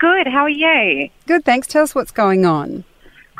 Good. 0.01 0.25
How 0.25 0.45
are 0.45 0.50
you? 0.50 1.12
Good, 1.27 1.45
thanks. 1.45 1.68
Tell 1.68 1.83
us 1.83 1.94
what's 1.94 2.09
going 2.09 2.44
on. 2.44 2.83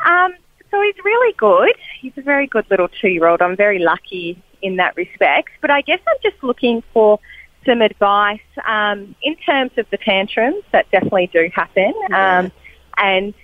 Um, 0.06 0.32
so 0.70 0.80
he's 0.80 0.94
really 1.04 1.34
good. 1.36 1.74
He's 2.00 2.12
a 2.16 2.22
very 2.22 2.46
good 2.46 2.64
little 2.70 2.86
two-year-old. 2.86 3.42
I'm 3.42 3.56
very 3.56 3.80
lucky 3.80 4.40
in 4.62 4.76
that 4.76 4.96
respect. 4.96 5.50
But 5.60 5.72
I 5.72 5.80
guess 5.80 5.98
I'm 6.06 6.16
just 6.22 6.40
looking 6.44 6.84
for 6.92 7.18
some 7.66 7.82
advice 7.82 8.38
um, 8.64 9.16
in 9.22 9.34
terms 9.44 9.72
of 9.76 9.90
the 9.90 9.96
tantrums 9.96 10.62
that 10.70 10.88
definitely 10.92 11.30
do 11.32 11.50
happen. 11.52 11.92
Yeah. 12.08 12.38
Um, 12.38 12.52
and 12.96 13.34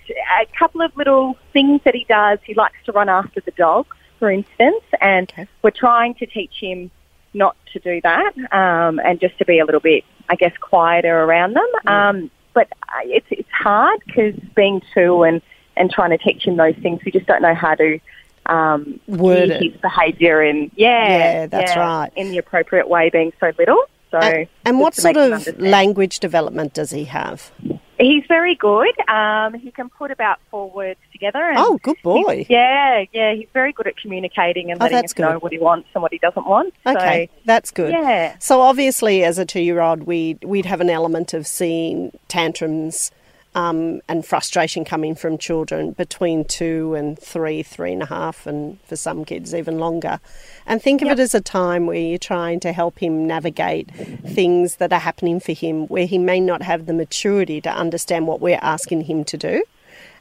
a 0.41 0.47
couple 0.57 0.81
of 0.83 0.97
little 0.97 1.37
things 1.53 1.81
that 1.85 1.97
he 1.97 2.07
does. 2.09 2.39
He 2.45 2.55
likes 2.55 2.77
to 2.85 2.93
run 2.93 3.09
after 3.09 3.41
the 3.41 3.51
dogs, 3.51 3.97
for 4.21 4.31
instance, 4.31 4.85
and 5.01 5.29
okay. 5.33 5.49
we're 5.63 5.71
trying 5.71 6.15
to 6.17 6.27
teach 6.27 6.53
him 6.61 6.93
not 7.35 7.57
to 7.73 7.81
do 7.81 8.01
that 8.03 8.33
um, 8.53 9.01
and 9.01 9.19
just 9.19 9.37
to 9.39 9.45
be 9.45 9.59
a 9.59 9.65
little 9.65 9.81
bit, 9.81 10.05
I 10.29 10.37
guess, 10.37 10.53
quieter 10.61 11.25
around 11.25 11.55
them. 11.55 11.67
Yeah. 11.85 12.09
Um, 12.11 12.31
but 12.59 12.67
uh, 12.89 13.03
it's 13.05 13.27
it's 13.31 13.49
hard 13.53 14.01
because 14.05 14.35
being 14.57 14.83
two 14.93 15.23
and 15.23 15.41
and 15.77 15.93
trying 15.93 16.11
to 16.11 16.19
teach 16.19 16.45
him 16.45 16.57
those 16.57 16.75
things, 16.83 17.01
we 17.05 17.13
just 17.13 17.27
don't 17.27 17.41
know 17.41 17.55
how 17.55 17.77
to 17.77 18.01
um, 18.47 18.99
word 19.07 19.51
his 19.51 19.81
behaviour 19.81 20.43
in 20.43 20.69
yeah, 20.75 21.09
yeah, 21.09 21.47
that's 21.47 21.77
yeah, 21.77 21.81
right, 21.81 22.13
in 22.17 22.33
the 22.33 22.39
appropriate 22.39 22.89
way, 22.89 23.11
being 23.11 23.33
so 23.39 23.53
little. 23.57 23.85
So, 24.11 24.19
and, 24.19 24.49
and 24.65 24.81
what 24.81 24.97
sort 24.97 25.17
of 25.17 25.61
language 25.61 26.19
development 26.19 26.75
does 26.75 26.91
he 26.91 27.05
have? 27.05 27.53
He's 27.99 28.25
very 28.29 28.55
good. 28.55 28.95
Um, 29.09 29.55
he 29.55 29.71
can 29.71 29.89
put 29.89 30.11
about 30.11 30.39
four 30.51 30.71
words 30.71 31.01
together. 31.13 31.43
And 31.43 31.59
oh, 31.59 31.79
good 31.83 31.97
boy. 32.03 32.47
Yeah, 32.49 33.05
yeah. 33.13 33.35
He's 33.35 33.49
very 33.53 33.73
good 33.73 33.87
at 33.87 33.97
communicating 33.97 34.71
and 34.71 34.81
oh, 34.81 34.85
letting 34.85 35.05
us 35.05 35.13
good. 35.13 35.23
know 35.23 35.39
what 35.39 35.53
he 35.53 35.59
wants 35.59 35.89
and 35.95 36.03
what 36.03 36.13
he 36.13 36.19
doesn't 36.19 36.47
want. 36.47 36.75
Okay, 36.87 37.27
so, 37.27 37.41
that's 37.45 37.71
good. 37.71 37.93
Yeah. 37.93 38.37
So 38.39 38.61
obviously, 38.61 39.25
as 39.25 39.39
a 39.39 39.45
two-year-old, 39.45 40.05
we'd 40.05 40.45
we'd 40.45 40.67
have 40.67 40.81
an 40.81 40.91
element 40.91 41.35
of 41.35 41.47
seeing 41.47 42.17
tantrums 42.29 43.11
um, 43.55 44.01
and 44.09 44.25
frustration 44.25 44.85
coming 44.85 45.15
from 45.15 45.39
children 45.39 45.93
between 45.93 46.45
two 46.45 46.95
and 46.95 47.19
three, 47.19 47.63
three 47.63 47.93
and 47.93 48.03
a 48.03 48.07
half, 48.07 48.47
and 48.47 48.79
for 48.83 48.97
some 48.97 49.25
kids 49.25 49.55
even 49.55 49.79
longer. 49.79 50.21
And 50.67 50.83
think 50.83 51.03
of 51.03 51.09
yep. 51.09 51.19
it 51.19 51.23
as 51.23 51.35
a 51.35 51.41
time 51.41 51.87
where 51.87 51.99
you're 51.99 52.19
trying 52.19 52.61
to 52.61 52.73
help 52.73 52.99
him 52.99 53.27
navigate 53.27 53.91
things 53.91 54.77
that 54.77 54.93
are 54.93 55.01
happening 55.01 55.41
for 55.41 55.53
him 55.53 55.87
where 55.89 56.07
he 56.07 56.19
may 56.19 56.41
not 56.41 56.63
have 56.63 56.87
the 56.87 56.93
maturity 56.93 57.61
to 57.63 57.71
understand 57.71 58.27
what 58.27 58.41
we're 58.41 58.61
asking 58.63 59.03
him 59.03 59.25
to 59.25 59.37
do. 59.37 59.65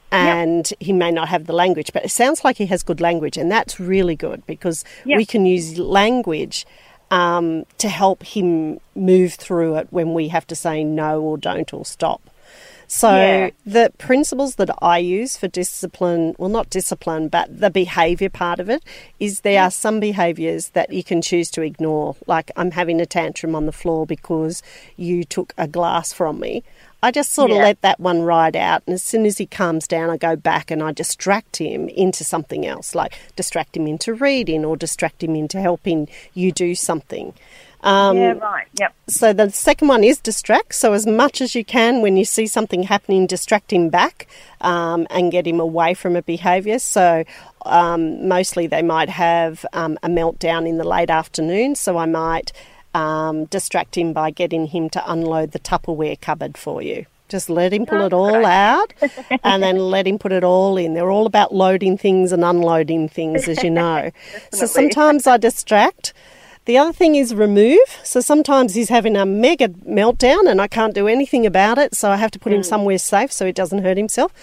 And 0.09 0.69
yep. 0.71 0.77
he 0.79 0.93
may 0.93 1.11
not 1.11 1.27
have 1.27 1.47
the 1.47 1.53
language, 1.53 1.91
but 1.91 2.05
it 2.05 2.11
sounds 2.11 2.45
like 2.45 2.57
he 2.57 2.67
has 2.67 2.81
good 2.81 3.01
language, 3.01 3.35
and 3.35 3.51
that's 3.51 3.77
really 3.77 4.15
good 4.15 4.45
because 4.45 4.85
yep. 5.03 5.17
we 5.17 5.25
can 5.25 5.45
use 5.45 5.77
language 5.77 6.65
um, 7.11 7.65
to 7.77 7.89
help 7.89 8.23
him 8.23 8.79
move 8.95 9.33
through 9.33 9.75
it 9.75 9.87
when 9.91 10.13
we 10.13 10.29
have 10.29 10.47
to 10.47 10.55
say 10.55 10.83
no 10.83 11.21
or 11.21 11.37
don't 11.37 11.73
or 11.73 11.85
stop. 11.85 12.21
So 12.87 13.09
yeah. 13.09 13.49
the 13.65 13.91
principles 13.97 14.55
that 14.55 14.69
I 14.81 14.99
use 14.99 15.35
for 15.35 15.49
discipline, 15.49 16.35
well, 16.37 16.49
not 16.49 16.69
discipline, 16.69 17.27
but 17.27 17.59
the 17.59 17.69
behaviour 17.69 18.29
part 18.29 18.61
of 18.61 18.69
it, 18.69 18.81
is 19.19 19.41
there 19.41 19.61
are 19.61 19.71
some 19.71 19.99
behaviours 19.99 20.69
that 20.69 20.93
you 20.93 21.03
can 21.03 21.21
choose 21.21 21.51
to 21.51 21.61
ignore. 21.61 22.15
Like 22.27 22.49
I'm 22.55 22.71
having 22.71 23.01
a 23.01 23.05
tantrum 23.05 23.55
on 23.55 23.65
the 23.65 23.73
floor 23.73 24.05
because 24.05 24.63
you 24.95 25.25
took 25.25 25.53
a 25.57 25.67
glass 25.67 26.13
from 26.13 26.39
me. 26.39 26.63
I 27.03 27.11
just 27.11 27.33
sort 27.33 27.51
of 27.51 27.57
let 27.57 27.81
that 27.81 27.99
one 27.99 28.23
ride 28.23 28.55
out, 28.55 28.81
and 28.87 28.95
as 28.95 29.03
soon 29.03 29.27
as 29.27 29.37
he 29.37 29.45
calms 29.45 29.87
down, 29.87 30.09
I 30.09 30.17
go 30.17 30.35
back 30.35 30.71
and 30.71 30.81
I 30.81 30.91
distract 30.91 31.57
him 31.57 31.89
into 31.89 32.23
something 32.23 32.65
else, 32.65 32.95
like 32.95 33.13
distract 33.35 33.77
him 33.77 33.85
into 33.85 34.15
reading 34.15 34.65
or 34.65 34.75
distract 34.75 35.21
him 35.21 35.35
into 35.35 35.61
helping 35.61 36.07
you 36.33 36.51
do 36.51 36.73
something. 36.73 37.33
Um, 37.83 38.17
yeah, 38.17 38.31
right. 38.33 38.67
Yep. 38.79 38.95
So 39.07 39.33
the 39.33 39.49
second 39.51 39.87
one 39.87 40.03
is 40.03 40.19
distract. 40.19 40.75
So 40.75 40.93
as 40.93 41.05
much 41.05 41.41
as 41.41 41.55
you 41.55 41.63
can, 41.63 42.01
when 42.01 42.17
you 42.17 42.25
see 42.25 42.47
something 42.47 42.83
happening, 42.83 43.27
distract 43.27 43.71
him 43.71 43.89
back 43.89 44.27
um, 44.61 45.07
and 45.09 45.31
get 45.31 45.45
him 45.45 45.59
away 45.59 45.93
from 45.93 46.15
a 46.15 46.21
behaviour. 46.21 46.79
So 46.79 47.23
um, 47.65 48.27
mostly 48.27 48.67
they 48.67 48.81
might 48.81 49.09
have 49.09 49.65
um, 49.73 49.97
a 50.03 50.07
meltdown 50.07 50.67
in 50.67 50.77
the 50.77 50.87
late 50.87 51.09
afternoon. 51.09 51.75
So 51.75 51.97
I 51.97 52.05
might 52.05 52.51
um, 52.93 53.45
distract 53.45 53.95
him 53.95 54.13
by 54.13 54.31
getting 54.31 54.67
him 54.67 54.89
to 54.89 55.11
unload 55.11 55.51
the 55.51 55.59
Tupperware 55.59 56.19
cupboard 56.19 56.57
for 56.57 56.81
you. 56.81 57.05
Just 57.29 57.49
let 57.49 57.73
him 57.73 57.85
pull 57.85 58.01
it 58.05 58.13
all 58.13 58.45
out 58.45 58.93
and 59.43 59.61
then 59.61 59.77
let 59.77 60.07
him 60.07 60.17
put 60.17 60.31
it 60.31 60.45
all 60.45 60.77
in. 60.77 60.93
They're 60.93 61.11
all 61.11 61.25
about 61.25 61.53
loading 61.53 61.97
things 61.97 62.31
and 62.31 62.43
unloading 62.43 63.09
things, 63.09 63.49
as 63.49 63.61
you 63.63 63.69
know. 63.69 64.11
so 64.53 64.65
sometimes 64.65 65.27
I 65.27 65.37
distract. 65.37 66.13
The 66.67 66.77
other 66.77 66.91
thing 66.91 67.15
is 67.15 67.33
remove. 67.33 67.79
So 68.03 68.19
sometimes 68.19 68.75
he's 68.75 68.89
having 68.89 69.15
a 69.15 69.25
mega 69.25 69.69
meltdown 69.69 70.49
and 70.49 70.61
I 70.61 70.67
can't 70.67 70.93
do 70.93 71.07
anything 71.07 71.45
about 71.45 71.77
it. 71.77 71.95
So 71.95 72.11
I 72.11 72.17
have 72.17 72.29
to 72.31 72.39
put 72.39 72.51
him 72.51 72.61
somewhere 72.61 72.97
safe 72.97 73.31
so 73.31 73.45
he 73.45 73.53
doesn't 73.53 73.83
hurt 73.83 73.95
himself. 73.95 74.33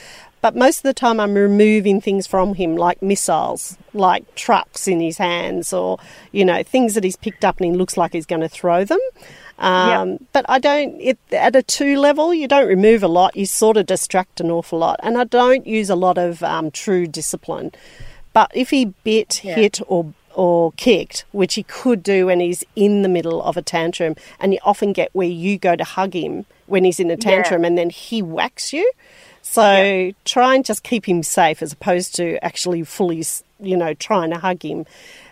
But 0.40 0.56
most 0.56 0.78
of 0.78 0.82
the 0.84 0.94
time, 0.94 1.20
I'm 1.20 1.34
removing 1.34 2.00
things 2.00 2.26
from 2.26 2.54
him, 2.54 2.76
like 2.76 3.02
missiles, 3.02 3.76
like 3.92 4.34
trucks 4.34 4.88
in 4.88 5.00
his 5.00 5.18
hands, 5.18 5.72
or 5.72 5.98
you 6.32 6.44
know 6.44 6.62
things 6.62 6.94
that 6.94 7.04
he's 7.04 7.16
picked 7.16 7.44
up 7.44 7.58
and 7.60 7.70
he 7.70 7.76
looks 7.76 7.96
like 7.96 8.12
he's 8.12 8.26
going 8.26 8.42
to 8.42 8.48
throw 8.48 8.84
them. 8.84 9.00
Um, 9.58 10.10
Yep. 10.10 10.20
But 10.32 10.44
I 10.48 10.58
don't. 10.58 11.00
It, 11.00 11.18
at 11.32 11.56
a 11.56 11.62
two 11.62 11.98
level, 11.98 12.34
you 12.34 12.46
don't 12.48 12.68
remove 12.68 13.02
a 13.02 13.08
lot. 13.08 13.36
You 13.36 13.46
sort 13.46 13.78
of 13.78 13.86
distract 13.86 14.40
an 14.40 14.50
awful 14.50 14.78
lot, 14.78 15.00
and 15.02 15.16
I 15.16 15.24
don't 15.24 15.66
use 15.66 15.88
a 15.88 15.96
lot 15.96 16.18
of 16.18 16.42
um, 16.42 16.70
true 16.70 17.06
discipline. 17.06 17.72
But 18.34 18.50
if 18.54 18.68
he 18.70 18.92
bit, 19.02 19.42
Yeah. 19.44 19.54
hit, 19.54 19.80
or 19.86 20.12
or 20.34 20.72
kicked, 20.72 21.24
which 21.32 21.54
he 21.54 21.62
could 21.62 22.02
do 22.02 22.26
when 22.26 22.40
he's 22.40 22.64
in 22.76 23.02
the 23.02 23.08
middle 23.08 23.42
of 23.42 23.56
a 23.56 23.62
tantrum, 23.62 24.16
and 24.40 24.52
you 24.52 24.58
often 24.64 24.92
get 24.92 25.10
where 25.12 25.28
you 25.28 25.58
go 25.58 25.76
to 25.76 25.84
hug 25.84 26.14
him 26.14 26.44
when 26.66 26.84
he's 26.84 27.00
in 27.00 27.10
a 27.10 27.16
tantrum, 27.16 27.64
and 27.64 27.76
then 27.78 27.90
he 27.90 28.22
whacks 28.22 28.72
you. 28.72 28.90
So 29.42 30.12
try 30.24 30.54
and 30.54 30.64
just 30.64 30.82
keep 30.82 31.06
him 31.08 31.22
safe 31.22 31.62
as 31.62 31.72
opposed 31.72 32.14
to 32.16 32.42
actually 32.42 32.82
fully, 32.82 33.22
you 33.60 33.76
know, 33.76 33.94
trying 33.94 34.30
to 34.30 34.38
hug 34.38 34.62
him. 34.62 34.86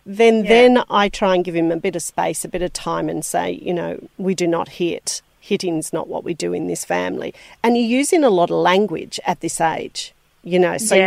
Then, 0.05 0.45
Yeah. 0.45 0.49
then 0.49 0.85
I 0.91 1.09
try 1.09 1.35
and 1.35 1.45
give 1.45 1.57
him 1.57 1.73
a 1.73 1.77
bit 1.77 1.97
of 1.97 2.03
space, 2.03 2.45
a 2.45 2.49
bit 2.49 2.63
of 2.63 2.73
time, 2.73 3.09
and 3.09 3.25
say, 3.25 3.53
you 3.53 3.73
know, 3.73 3.99
we 4.19 4.35
do 4.35 4.47
not 4.47 4.69
hit. 4.69 5.23
Hitting's 5.41 5.93
not 5.93 6.09
what 6.09 6.23
we 6.25 6.35
do 6.35 6.53
in 6.53 6.67
this 6.69 6.85
family. 6.85 7.35
And 7.65 7.77
you're 7.77 7.87
using 7.87 8.23
a 8.23 8.31
lot 8.31 8.51
of 8.51 8.57
language 8.59 9.19
at 9.27 9.41
this 9.41 9.61
age, 9.61 10.13
you 10.45 10.59
know. 10.59 10.77
So 10.79 10.95
you. 10.95 11.01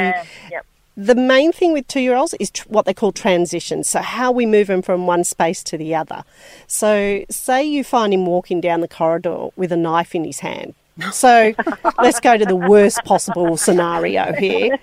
Yep. 0.52 0.66
The 0.98 1.16
main 1.16 1.52
thing 1.52 1.74
with 1.74 1.88
two 1.88 2.00
year 2.00 2.16
olds 2.16 2.34
is 2.40 2.52
tr- 2.52 2.68
what 2.70 2.86
they 2.86 2.94
call 2.94 3.12
transitions. 3.12 3.90
So, 3.90 4.02
how 4.02 4.32
we 4.32 4.46
move 4.46 4.68
them 4.68 4.82
from 4.82 5.08
one 5.08 5.24
space 5.24 5.64
to 5.64 5.78
the 5.78 5.94
other. 5.94 6.24
So, 6.68 7.26
say 7.30 7.64
you 7.64 7.84
find 7.84 8.14
him 8.14 8.26
walking 8.26 8.62
down 8.62 8.82
the 8.82 8.88
corridor 8.88 9.50
with 9.56 9.72
a 9.72 9.78
knife 9.78 10.16
in 10.16 10.24
his 10.24 10.40
hand. 10.40 10.74
So, 11.12 11.54
let's 12.02 12.22
go 12.22 12.38
to 12.38 12.46
the 12.46 12.56
worst 12.56 13.04
possible 13.04 13.58
scenario 13.58 14.32
here. 14.34 14.78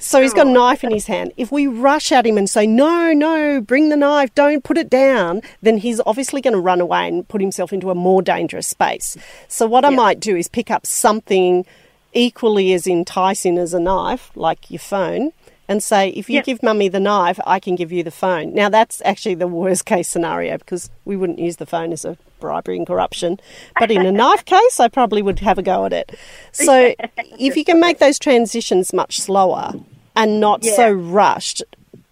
So, 0.00 0.22
he's 0.22 0.32
got 0.32 0.46
a 0.46 0.50
knife 0.50 0.84
in 0.84 0.92
his 0.92 1.06
hand. 1.06 1.32
If 1.36 1.50
we 1.50 1.66
rush 1.66 2.12
at 2.12 2.24
him 2.24 2.38
and 2.38 2.48
say, 2.48 2.66
No, 2.66 3.12
no, 3.12 3.60
bring 3.60 3.88
the 3.88 3.96
knife, 3.96 4.32
don't 4.36 4.62
put 4.62 4.78
it 4.78 4.88
down, 4.88 5.42
then 5.62 5.78
he's 5.78 6.00
obviously 6.06 6.40
going 6.40 6.54
to 6.54 6.60
run 6.60 6.80
away 6.80 7.08
and 7.08 7.26
put 7.26 7.40
himself 7.40 7.72
into 7.72 7.90
a 7.90 7.94
more 7.94 8.22
dangerous 8.22 8.68
space. 8.68 9.16
So, 9.48 9.66
what 9.66 9.84
I 9.84 9.90
might 9.90 10.20
do 10.20 10.36
is 10.36 10.46
pick 10.46 10.70
up 10.70 10.86
something 10.86 11.66
equally 12.12 12.72
as 12.72 12.86
enticing 12.86 13.58
as 13.58 13.74
a 13.74 13.80
knife, 13.80 14.30
like 14.36 14.70
your 14.70 14.78
phone, 14.78 15.32
and 15.68 15.82
say, 15.82 16.10
if 16.10 16.28
you 16.30 16.36
Yep. 16.36 16.44
give 16.44 16.62
mummy 16.62 16.88
the 16.88 17.00
knife, 17.00 17.40
I 17.46 17.58
can 17.58 17.74
give 17.74 17.90
you 17.92 18.02
the 18.02 18.10
phone. 18.10 18.54
Now, 18.54 18.68
that's 18.68 19.02
actually 19.04 19.34
the 19.34 19.46
worst 19.48 19.84
case 19.92 20.08
scenario 20.08 20.58
because 20.58 20.90
we 21.04 21.16
wouldn't 21.16 21.38
use 21.38 21.56
the 21.56 21.66
phone 21.66 21.92
as 21.92 22.04
a 22.04 22.16
bribery 22.38 22.76
and 22.76 22.86
corruption. 22.86 23.40
But 23.78 23.90
in 23.90 24.04
a 24.06 24.12
knife 24.22 24.44
case, 24.44 24.78
I 24.78 24.88
probably 24.88 25.22
would 25.22 25.40
have 25.40 25.58
a 25.58 25.62
go 25.62 25.84
at 25.84 25.92
it. 25.92 26.16
So, 26.52 26.94
if 27.38 27.56
you 27.56 27.64
can 27.64 27.80
make 27.80 27.98
those 27.98 28.18
transitions 28.18 28.92
much 28.92 29.18
slower 29.20 29.72
and 30.14 30.38
not 30.40 30.64
so 30.64 30.90
rushed, 30.90 31.62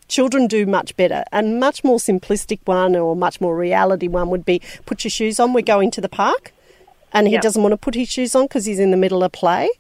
children 0.09 0.47
do 0.47 0.67
much 0.67 0.97
better. 0.97 1.25
A 1.33 1.43
much 1.43 1.85
more 1.85 1.99
simplistic 1.99 2.59
one 2.65 2.95
or 2.97 3.15
much 3.17 3.41
more 3.41 3.57
reality 3.57 4.09
one 4.09 4.31
would 4.31 4.45
be 4.45 4.61
put 4.87 5.05
your 5.05 5.11
shoes 5.11 5.39
on, 5.41 5.53
we're 5.53 5.63
going 5.63 5.91
to 5.93 6.01
the 6.01 6.09
park 6.09 6.53
and 7.13 7.27
he 7.29 7.35
Yep. 7.35 7.43
doesn't 7.43 7.63
want 7.63 7.73
to 7.73 7.77
put 7.77 7.95
his 7.95 8.09
shoes 8.09 8.35
on 8.35 8.45
because 8.47 8.65
he's 8.67 8.81
in 8.81 8.91
the 8.91 8.97
middle 8.97 9.23
of 9.23 9.31
play. 9.33 9.71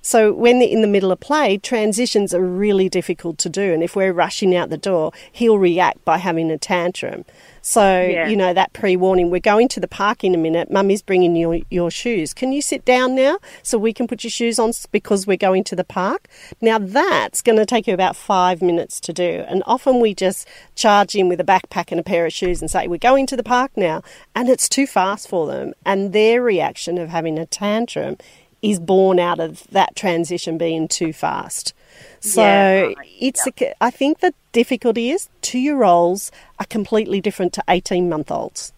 So 0.00 0.32
when 0.32 0.58
they're 0.58 0.68
in 0.68 0.82
the 0.82 0.88
middle 0.88 1.12
of 1.12 1.20
play, 1.20 1.58
transitions 1.58 2.34
are 2.34 2.42
really 2.44 2.88
difficult 2.88 3.38
to 3.38 3.48
do. 3.48 3.72
And 3.72 3.82
if 3.82 3.94
we're 3.96 4.12
rushing 4.12 4.54
out 4.54 4.70
the 4.70 4.78
door, 4.78 5.12
he'll 5.30 5.58
react 5.58 6.04
by 6.04 6.18
having 6.18 6.50
a 6.50 6.58
tantrum. 6.58 7.24
So, 7.64 8.02
Yeah. 8.02 8.26
you 8.26 8.34
know, 8.36 8.52
that 8.52 8.72
pre 8.72 8.96
warning, 8.96 9.30
we're 9.30 9.38
going 9.38 9.68
to 9.68 9.80
the 9.80 9.86
park 9.86 10.24
in 10.24 10.34
a 10.34 10.38
minute. 10.38 10.68
Mummy's 10.70 11.00
bringing 11.00 11.36
your, 11.36 11.60
your 11.70 11.92
shoes. 11.92 12.34
Can 12.34 12.50
you 12.52 12.60
sit 12.60 12.84
down 12.84 13.14
now 13.14 13.38
so 13.62 13.78
we 13.78 13.92
can 13.92 14.08
put 14.08 14.24
your 14.24 14.32
shoes 14.32 14.58
on 14.58 14.72
because 14.90 15.28
we're 15.28 15.36
going 15.36 15.62
to 15.64 15.76
the 15.76 15.84
park? 15.84 16.26
Now, 16.60 16.78
that's 16.80 17.40
going 17.40 17.58
to 17.58 17.66
take 17.66 17.86
you 17.86 17.94
about 17.94 18.16
five 18.16 18.62
minutes 18.62 18.98
to 19.00 19.12
do. 19.12 19.44
And 19.46 19.62
often 19.64 20.00
we 20.00 20.12
just 20.12 20.48
charge 20.74 21.14
in 21.14 21.28
with 21.28 21.40
a 21.40 21.44
backpack 21.44 21.92
and 21.92 22.00
a 22.00 22.02
pair 22.02 22.26
of 22.26 22.32
shoes 22.32 22.60
and 22.60 22.68
say, 22.70 22.88
We're 22.88 22.98
going 22.98 23.26
to 23.28 23.36
the 23.36 23.44
park 23.44 23.70
now. 23.76 24.02
And 24.34 24.48
it's 24.48 24.68
too 24.68 24.88
fast 24.88 25.28
for 25.28 25.46
them. 25.46 25.72
And 25.86 26.12
their 26.12 26.42
reaction 26.42 26.98
of 26.98 27.10
having 27.10 27.38
a 27.38 27.46
tantrum 27.46 28.16
is 28.62 28.78
born 28.78 29.18
out 29.18 29.40
of 29.40 29.66
that 29.70 29.96
transition 29.96 30.56
being 30.56 30.88
too 30.88 31.12
fast. 31.12 31.74
So 32.20 32.42
Yeah, 32.42 32.80
right, 32.80 32.96
it's 33.20 33.46
a, 33.46 33.82
I 33.82 33.90
think 33.90 34.20
the 34.20 34.32
difficulty 34.52 35.10
is 35.10 35.28
two 35.42 35.58
year 35.58 35.82
olds 35.82 36.30
are 36.58 36.66
completely 36.66 37.20
different 37.20 37.52
to 37.54 37.64
18 37.68 38.08
month 38.08 38.30
olds. 38.30 38.72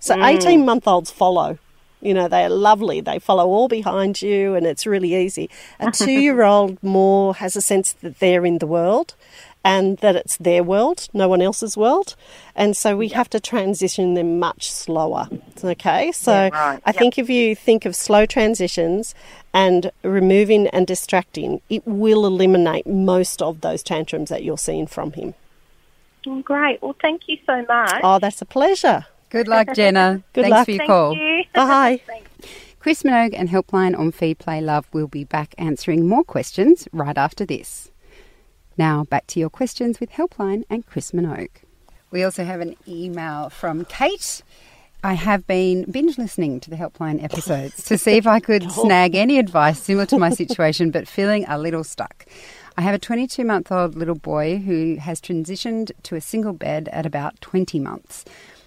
So 0.00 0.16
mm. 0.16 0.36
18 0.36 0.64
month 0.64 0.86
olds 0.86 1.10
follow. 1.10 1.58
You 2.00 2.14
know, 2.14 2.28
they're 2.28 2.48
lovely. 2.48 3.00
They 3.00 3.18
follow 3.18 3.46
all 3.46 3.66
behind 3.66 4.22
you 4.22 4.54
and 4.54 4.66
it's 4.66 4.86
really 4.86 5.14
easy. 5.14 5.50
A 5.80 5.90
two 5.92 6.12
year 6.12 6.42
old 6.42 6.82
more 6.82 7.34
has 7.36 7.56
a 7.56 7.60
sense 7.60 7.92
that 7.94 8.18
they're 8.18 8.44
in 8.44 8.58
the 8.58 8.66
world 8.66 9.14
and 9.64 9.98
that 9.98 10.16
it's 10.16 10.36
their 10.38 10.62
world, 10.62 11.08
no 11.12 11.28
one 11.28 11.42
else's 11.42 11.76
world. 11.76 12.14
And 12.54 12.76
so 12.76 12.96
we 12.96 13.08
have 13.08 13.28
to 13.30 13.40
transition 13.40 14.14
them 14.14 14.38
much 14.38 14.70
slower. 14.70 15.28
Okay, 15.62 16.12
so 16.12 16.32
Yeah, 16.32 16.48
right. 16.52 16.80
I 16.86 16.90
Yep. 16.90 16.96
think 16.96 17.18
if 17.18 17.28
you 17.28 17.54
think 17.54 17.84
of 17.84 17.94
slow 17.96 18.24
transitions 18.26 19.14
and 19.52 19.90
removing 20.02 20.68
and 20.68 20.86
distracting, 20.86 21.60
it 21.68 21.82
will 21.86 22.24
eliminate 22.24 22.86
most 22.86 23.42
of 23.42 23.60
those 23.60 23.82
tantrums 23.82 24.28
that 24.30 24.42
you're 24.44 24.58
seeing 24.58 24.86
from 24.86 25.12
him. 25.12 25.34
Great. 26.44 26.82
Well, 26.82 26.94
thank 27.00 27.22
you 27.26 27.38
so 27.46 27.64
much. 27.66 28.00
Oh, 28.02 28.18
that's 28.18 28.42
a 28.42 28.46
pleasure. 28.46 29.06
Good 29.30 29.48
luck, 29.48 29.68
Jenna. 29.74 30.22
Good 30.34 30.42
Thanks 30.42 30.56
luck. 30.56 30.64
for 30.66 30.70
your 30.72 30.78
Thank 30.78 30.88
call. 30.88 31.14
you. 31.16 31.44
Bye. 31.54 32.00
Chris 32.80 33.02
Minogue 33.02 33.34
and 33.36 33.48
Helpline 33.48 33.98
on 33.98 34.12
Feed 34.12 34.38
Play 34.38 34.60
Love 34.60 34.86
will 34.92 35.08
be 35.08 35.24
back 35.24 35.54
answering 35.58 36.06
more 36.06 36.24
questions 36.24 36.86
right 36.92 37.18
after 37.18 37.44
this. 37.44 37.90
Now, 38.78 39.02
back 39.02 39.26
to 39.28 39.40
your 39.40 39.50
questions 39.50 39.98
with 39.98 40.12
Helpline 40.12 40.62
and 40.70 40.86
Chris 40.86 41.10
Minogue. 41.10 41.50
We 42.12 42.22
also 42.22 42.44
have 42.44 42.60
an 42.60 42.76
email 42.86 43.50
from 43.50 43.84
Kate. 43.84 44.44
I 45.02 45.14
have 45.14 45.48
been 45.48 45.90
binge 45.90 46.16
listening 46.16 46.60
to 46.60 46.70
the 46.70 46.76
Helpline 46.76 47.22
episodes 47.22 47.82
to 47.84 47.98
see 47.98 48.12
if 48.12 48.26
I 48.26 48.38
could 48.38 48.70
snag 48.70 49.16
any 49.16 49.40
advice 49.40 49.80
similar 49.82 50.06
to 50.06 50.18
my 50.18 50.30
situation, 50.30 50.92
but 50.92 51.08
feeling 51.08 51.44
a 51.48 51.58
little 51.58 51.82
stuck. 51.82 52.24
I 52.76 52.82
have 52.82 52.94
a 52.94 53.00
22 53.00 53.44
month 53.44 53.72
old 53.72 53.96
little 53.96 54.14
boy 54.14 54.58
who 54.58 54.94
has 55.00 55.20
transitioned 55.20 55.90
to 56.04 56.14
a 56.14 56.20
single 56.20 56.52
bed 56.52 56.88
at 56.92 57.04
about 57.04 57.40
20 57.40 57.80
months. 57.80 58.24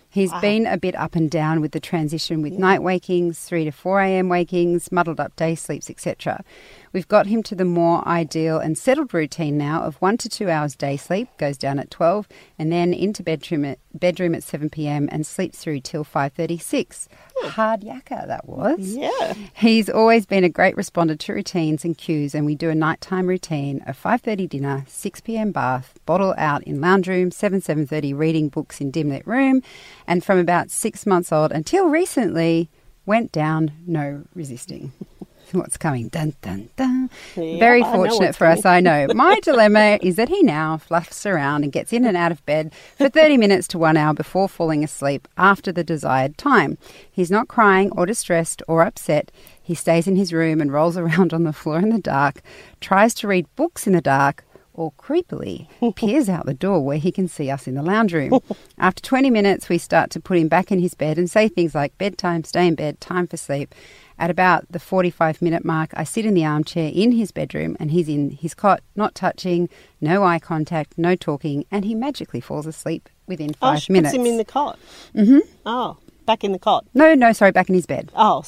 He's 0.09 0.33
been 0.41 0.67
a 0.67 0.77
bit 0.77 0.93
up 0.95 1.15
and 1.15 1.31
down 1.31 1.61
with 1.61 1.71
the 1.71 1.79
transition 1.79 2.41
with 2.41 2.51
night 2.51 2.83
wakings, 2.83 3.39
3 3.39 3.63
to 3.63 3.71
4 3.71 4.01
a.m. 4.01 4.27
wakings, 4.27 4.91
muddled 4.91 5.21
up 5.21 5.33
day 5.37 5.55
sleeps, 5.55 5.89
etc. 5.89 6.43
We've 6.93 7.07
got 7.07 7.27
him 7.27 7.41
to 7.43 7.55
the 7.55 7.65
more 7.65 8.05
ideal 8.05 8.59
and 8.59 8.77
settled 8.77 9.13
routine 9.13 9.57
now 9.57 9.83
of 9.83 9.95
1 10.01 10.17
to 10.17 10.29
2 10.29 10.49
hours 10.49 10.75
day 10.75 10.97
sleep, 10.97 11.29
goes 11.37 11.57
down 11.57 11.79
at 11.79 11.89
12, 11.89 12.27
and 12.59 12.71
then 12.71 12.93
into 12.93 13.23
bedroom 13.23 13.63
at, 13.63 13.79
bedroom 13.93 14.35
at 14.35 14.43
7 14.43 14.69
p.m. 14.69 15.07
and 15.11 15.25
sleeps 15.25 15.59
through 15.59 15.79
till 15.81 16.03
5.36. 16.03 17.07
Hmm. 17.37 17.47
Hard 17.49 17.81
yakka 17.81 18.27
that 18.27 18.45
was. 18.45 18.95
Yeah. 18.95 19.33
He's 19.55 19.89
always 19.89 20.25
been 20.25 20.43
a 20.43 20.49
great 20.49 20.75
responder 20.75 21.17
to 21.17 21.33
routines 21.33 21.85
and 21.85 21.97
cues, 21.97 22.35
and 22.35 22.45
we 22.45 22.55
do 22.55 22.69
a 22.69 22.75
nighttime 22.75 23.27
routine 23.27 23.81
of 23.87 24.01
5.30 24.01 24.49
dinner, 24.49 24.85
6 24.87 25.21
p.m. 25.21 25.51
bath, 25.51 25.97
bottle 26.05 26.35
out 26.37 26.63
in 26.63 26.81
lounge 26.81 27.07
room, 27.07 27.31
7, 27.31 27.61
7.30 27.61 28.17
reading 28.17 28.49
books 28.49 28.81
in 28.81 28.91
dim 28.91 29.09
lit 29.09 29.25
room, 29.25 29.61
and 30.07 30.25
from 30.25 30.37
about 30.37 30.69
six 30.69 31.05
months 31.05 31.31
old 31.31 31.53
until 31.53 31.87
recently, 31.87 32.69
went 33.05 33.31
down, 33.31 33.71
no 33.87 34.23
resisting. 34.35 34.91
What's 35.53 35.77
coming? 35.77 36.07
Dun, 36.07 36.33
dun, 36.41 36.69
dun. 36.77 37.09
Very 37.35 37.81
fortunate 37.83 38.35
for 38.35 38.47
us, 38.47 38.65
I 38.65 38.79
know. 38.79 39.07
My 39.13 39.39
dilemma 39.41 39.99
is 40.01 40.15
that 40.15 40.29
he 40.29 40.41
now 40.43 40.77
fluffs 40.77 41.25
around 41.25 41.63
and 41.63 41.71
gets 41.71 41.91
in 41.91 42.05
and 42.05 42.15
out 42.15 42.31
of 42.31 42.45
bed 42.45 42.71
for 42.97 43.09
30 43.09 43.37
minutes 43.37 43.67
to 43.69 43.77
one 43.77 43.97
hour 43.97 44.13
before 44.13 44.47
falling 44.47 44.83
asleep 44.83 45.27
after 45.37 45.71
the 45.71 45.83
desired 45.83 46.37
time. 46.37 46.77
He's 47.11 47.31
not 47.31 47.47
crying 47.47 47.91
or 47.91 48.05
distressed 48.05 48.61
or 48.67 48.81
upset. 48.83 49.31
He 49.61 49.75
stays 49.75 50.07
in 50.07 50.15
his 50.15 50.31
room 50.33 50.61
and 50.61 50.71
rolls 50.71 50.97
around 50.97 51.33
on 51.33 51.43
the 51.43 51.53
floor 51.53 51.79
in 51.79 51.89
the 51.89 51.99
dark, 51.99 52.41
tries 52.79 53.13
to 53.15 53.27
read 53.27 53.45
books 53.55 53.87
in 53.87 53.93
the 53.93 54.01
dark, 54.01 54.43
or 54.73 54.91
creepily 54.93 55.67
peers 55.95 56.29
out 56.29 56.45
the 56.45 56.53
door 56.53 56.83
where 56.83 56.97
he 56.97 57.11
can 57.11 57.27
see 57.27 57.49
us 57.49 57.67
in 57.67 57.75
the 57.75 57.83
lounge 57.83 58.13
room. 58.13 58.39
After 58.77 59.01
20 59.01 59.29
minutes, 59.29 59.69
we 59.69 59.77
start 59.77 60.09
to 60.11 60.19
put 60.19 60.37
him 60.37 60.47
back 60.47 60.71
in 60.71 60.79
his 60.79 60.93
bed 60.93 61.17
and 61.17 61.29
say 61.29 61.47
things 61.47 61.75
like 61.75 61.97
bedtime, 61.97 62.43
stay 62.43 62.67
in 62.67 62.75
bed, 62.75 62.99
time 63.01 63.27
for 63.27 63.37
sleep. 63.37 63.75
At 64.21 64.29
about 64.29 64.71
the 64.71 64.77
45 64.79 65.41
minute 65.41 65.65
mark, 65.65 65.89
I 65.95 66.03
sit 66.03 66.27
in 66.27 66.35
the 66.35 66.45
armchair 66.45 66.91
in 66.93 67.11
his 67.13 67.31
bedroom 67.31 67.75
and 67.79 67.89
he's 67.89 68.07
in 68.07 68.29
his 68.29 68.53
cot, 68.53 68.81
not 68.95 69.15
touching, 69.15 69.67
no 69.99 70.23
eye 70.23 70.37
contact, 70.37 70.95
no 70.95 71.15
talking, 71.15 71.65
and 71.71 71.83
he 71.85 71.95
magically 71.95 72.39
falls 72.39 72.67
asleep 72.67 73.09
within 73.25 73.49
Oh, 73.55 73.73
five 73.73 73.81
she 73.81 73.91
minutes. 73.93 74.13
puts 74.13 74.19
him 74.21 74.27
in 74.31 74.37
the 74.37 74.45
cot. 74.45 74.77
Mm-hmm. 75.15 75.39
Oh, 75.65 75.97
back 76.27 76.43
in 76.43 76.51
the 76.51 76.59
cot. 76.59 76.85
no, 76.93 77.15
no, 77.15 77.33
sorry, 77.33 77.51
back 77.51 77.67
in 77.67 77.73
his 77.73 77.87
bed. 77.87 78.11
Oh, 78.15 78.43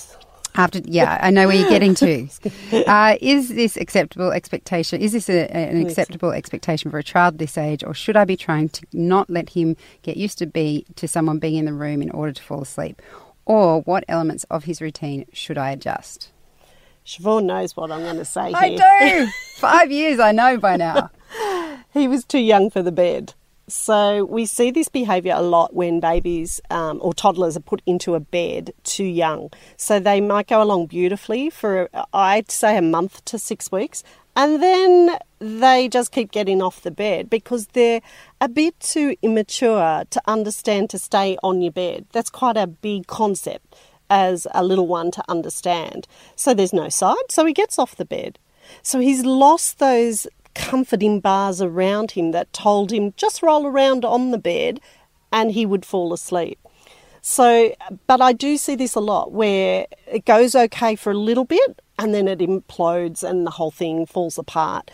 After, 0.56 0.80
yeah, 0.86 1.18
I 1.20 1.32
know 1.32 1.48
where 1.48 1.56
you're 1.56 1.68
getting 1.70 1.96
to. 1.96 2.28
Uh, 2.88 3.16
is 3.22 3.50
this 3.50 3.76
acceptable 3.78 4.32
expectation? 4.32 5.02
Is 5.02 5.14
this 5.14 5.28
a, 5.30 5.52
an 5.56 5.84
acceptable 5.84 6.32
expectation 6.34 6.92
for 6.92 7.00
a 7.00 7.04
child 7.04 7.40
this 7.40 7.58
age, 7.58 7.84
or 7.84 7.96
should 7.96 8.16
I 8.18 8.26
be 8.26 8.36
trying 8.38 8.70
to 8.70 8.86
not 8.94 9.28
let 9.30 9.50
him 9.50 9.76
get 10.04 10.18
used 10.18 10.38
to 10.40 10.46
be 10.46 10.86
to 10.98 11.08
someone 11.08 11.40
being 11.40 11.56
in 11.56 11.66
the 11.66 11.74
room 11.74 12.04
in 12.04 12.12
order 12.12 12.32
to 12.34 12.44
fall 12.44 12.62
asleep? 12.62 13.02
Or 13.46 13.82
what 13.82 14.06
elements 14.08 14.46
of 14.46 14.64
his 14.64 14.82
routine 14.82 15.26
should 15.34 15.58
I 15.58 15.72
adjust? 15.72 16.30
Siobhan 17.06 17.46
knows 17.46 17.76
what 17.76 17.92
I'm 17.92 18.02
going 18.02 18.18
to 18.18 18.26
say 18.26 18.48
here. 18.48 18.56
I 18.56 19.24
do. 19.26 19.32
Five 19.58 19.92
years, 19.92 20.20
I 20.20 20.32
know 20.32 20.58
by 20.58 20.78
now. 20.78 21.10
He 21.94 22.08
was 22.08 22.24
too 22.24 22.40
young 22.40 22.70
for 22.70 22.82
the 22.82 22.92
bed. 22.92 23.34
So 23.68 24.26
we 24.26 24.46
see 24.46 24.72
this 24.72 24.90
behaviour 24.90 25.34
a 25.36 25.42
lot 25.42 25.74
when 25.74 26.00
babies 26.00 26.60
um, 26.70 27.00
or 27.02 27.14
toddlers 27.14 27.56
are 27.56 27.62
put 27.62 27.82
into 27.86 28.14
a 28.14 28.20
bed 28.20 28.74
too 28.84 29.06
young. 29.06 29.52
So 29.78 30.00
they 30.00 30.20
might 30.20 30.48
go 30.48 30.62
along 30.62 30.88
beautifully 30.88 31.50
for, 31.50 31.90
I'd 32.14 32.52
say, 32.52 32.78
a 32.78 32.82
month 32.82 33.24
to 33.26 33.40
six 33.40 33.72
weeks. 33.72 34.04
And 34.36 34.62
then 34.62 35.18
they 35.40 35.88
just 35.88 36.12
keep 36.12 36.32
getting 36.32 36.62
off 36.62 36.82
the 36.82 36.92
bed 36.92 37.30
because 37.30 37.68
they're 37.68 38.02
a 38.42 38.50
bit 38.50 38.80
too 38.80 39.16
immature 39.22 40.04
to 40.10 40.22
understand 40.26 40.90
to 40.90 41.00
stay 41.00 41.38
on 41.44 41.62
your 41.62 41.72
bed. 41.72 42.08
That's 42.12 42.32
quite 42.32 42.58
a 42.58 42.68
big 42.68 43.08
concept 43.08 43.76
as 44.10 44.48
a 44.54 44.64
little 44.64 44.88
one 44.88 45.12
to 45.12 45.24
understand. 45.30 46.08
So 46.36 46.54
there's 46.54 46.74
no 46.74 46.90
side, 46.90 47.30
so 47.30 47.46
he 47.46 47.54
gets 47.54 47.80
off 47.80 47.96
the 47.96 48.06
bed. 48.06 48.40
So 48.82 49.00
he's 49.00 49.24
lost 49.24 49.80
those 49.80 50.28
comforting 50.56 51.20
bars 51.20 51.62
around 51.62 52.12
him 52.12 52.32
that 52.32 52.54
told 52.54 52.92
him 52.92 53.14
just 53.18 53.42
roll 53.42 53.66
around 53.66 54.06
on 54.06 54.32
the 54.32 54.38
bed 54.38 54.80
and 55.32 55.52
he 55.52 55.66
would 55.66 55.86
fall 55.86 56.14
asleep. 56.14 56.60
So, 57.22 57.74
but 58.06 58.22
I 58.22 58.34
do 58.34 58.58
see 58.58 58.76
this 58.76 58.96
a 58.96 59.00
lot 59.00 59.32
where 59.32 59.88
it 60.08 60.26
goes 60.26 60.56
okay 60.56 60.96
for 60.96 61.12
a 61.12 61.18
little 61.18 61.46
bit 61.46 61.82
and 61.98 62.14
then 62.14 62.28
it 62.28 62.40
implodes 62.40 63.24
and 63.24 63.48
the 63.48 63.52
whole 63.52 63.72
thing 63.72 64.06
falls 64.06 64.38
apart. 64.38 64.92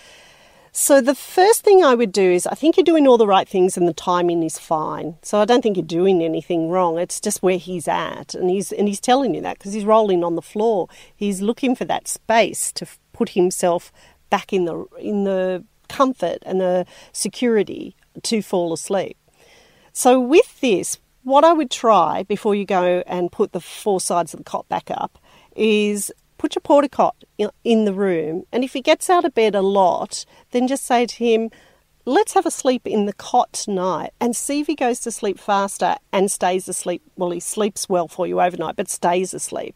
So, 0.72 1.01
the 1.01 1.16
first 1.16 1.63
thing 1.63 1.84
I 1.84 1.96
would 1.96 2.12
do 2.12 2.32
is 2.32 2.46
I 2.46 2.54
think 2.54 2.78
you're 2.78 2.84
doing 2.84 3.08
all 3.08 3.18
the 3.18 3.25
right 3.25 3.50
things 3.50 3.75
and 3.75 3.88
the 3.88 3.94
timing 3.94 4.44
is 4.44 4.60
fine. 4.60 5.18
So, 5.24 5.39
I 5.39 5.46
don't 5.46 5.62
think 5.63 5.75
you're 5.75 5.86
doing 5.86 6.22
anything 6.22 6.70
wrong. 6.70 7.00
It's 7.00 7.20
just 7.20 7.42
where 7.42 7.58
he's 7.58 7.88
at. 7.88 8.36
And 8.36 8.51
he's, 8.51 8.72
and 8.72 8.88
he's 8.88 9.00
telling 9.00 9.34
you 9.34 9.42
that 9.42 9.58
because 9.58 9.74
he's 9.74 9.84
rolling 9.84 10.24
on 10.24 10.36
the 10.36 10.42
floor. 10.44 10.88
He's 11.16 11.42
looking 11.42 11.75
for 11.75 11.86
that 11.86 12.08
space 12.08 12.72
to 12.74 12.86
put 13.12 13.30
himself 13.30 13.92
back 14.29 14.53
in 14.53 14.65
the, 14.65 14.86
in 15.00 15.24
the 15.24 15.63
comfort 15.88 16.39
and 16.43 16.59
the 16.62 16.86
security 17.12 17.95
to 18.24 18.41
fall 18.41 18.74
asleep. 18.74 19.17
So, 19.91 20.19
with 20.19 20.62
this, 20.62 21.00
what 21.24 21.43
I 21.43 21.53
would 21.53 21.71
try 21.71 22.24
before 22.24 22.55
you 22.55 22.65
go 22.65 23.03
and 23.05 23.31
put 23.31 23.51
the 23.51 23.59
four 23.59 24.00
sides 24.00 24.33
of 24.33 24.39
the 24.39 24.43
cot 24.43 24.67
back 24.69 24.89
up 24.89 25.17
is 25.55 26.12
put 26.38 26.55
your 26.55 26.62
porta 26.62 26.88
cot 26.89 27.24
in- 27.38 27.51
in 27.63 27.86
the 27.86 27.93
room. 27.93 28.45
And 28.51 28.63
if 28.63 28.74
he 28.74 28.81
gets 28.81 29.09
out 29.09 29.25
of 29.25 29.33
bed 29.33 29.55
a 29.55 29.62
lot, 29.62 30.25
then 30.51 30.67
just 30.67 30.86
say 30.86 31.05
to 31.05 31.15
him, 31.15 31.50
Let's 32.05 32.33
have 32.33 32.45
a 32.45 32.51
sleep 32.51 32.88
in 32.88 33.05
the 33.05 33.13
cot 33.13 33.53
tonight 33.53 34.13
and 34.19 34.36
see 34.36 34.62
if 34.62 34.67
he 34.67 34.74
goes 34.74 35.00
to 35.01 35.12
sleep 35.12 35.38
faster 35.38 35.98
and 36.12 36.31
stays 36.31 36.67
asleep. 36.67 37.03
Well, 37.17 37.29
he 37.29 37.39
sleeps 37.39 37.88
well 37.88 38.07
for 38.07 38.25
you 38.25 38.41
overnight, 38.41 38.77
but 38.77 38.89
stays 38.89 39.31
asleep. 39.31 39.75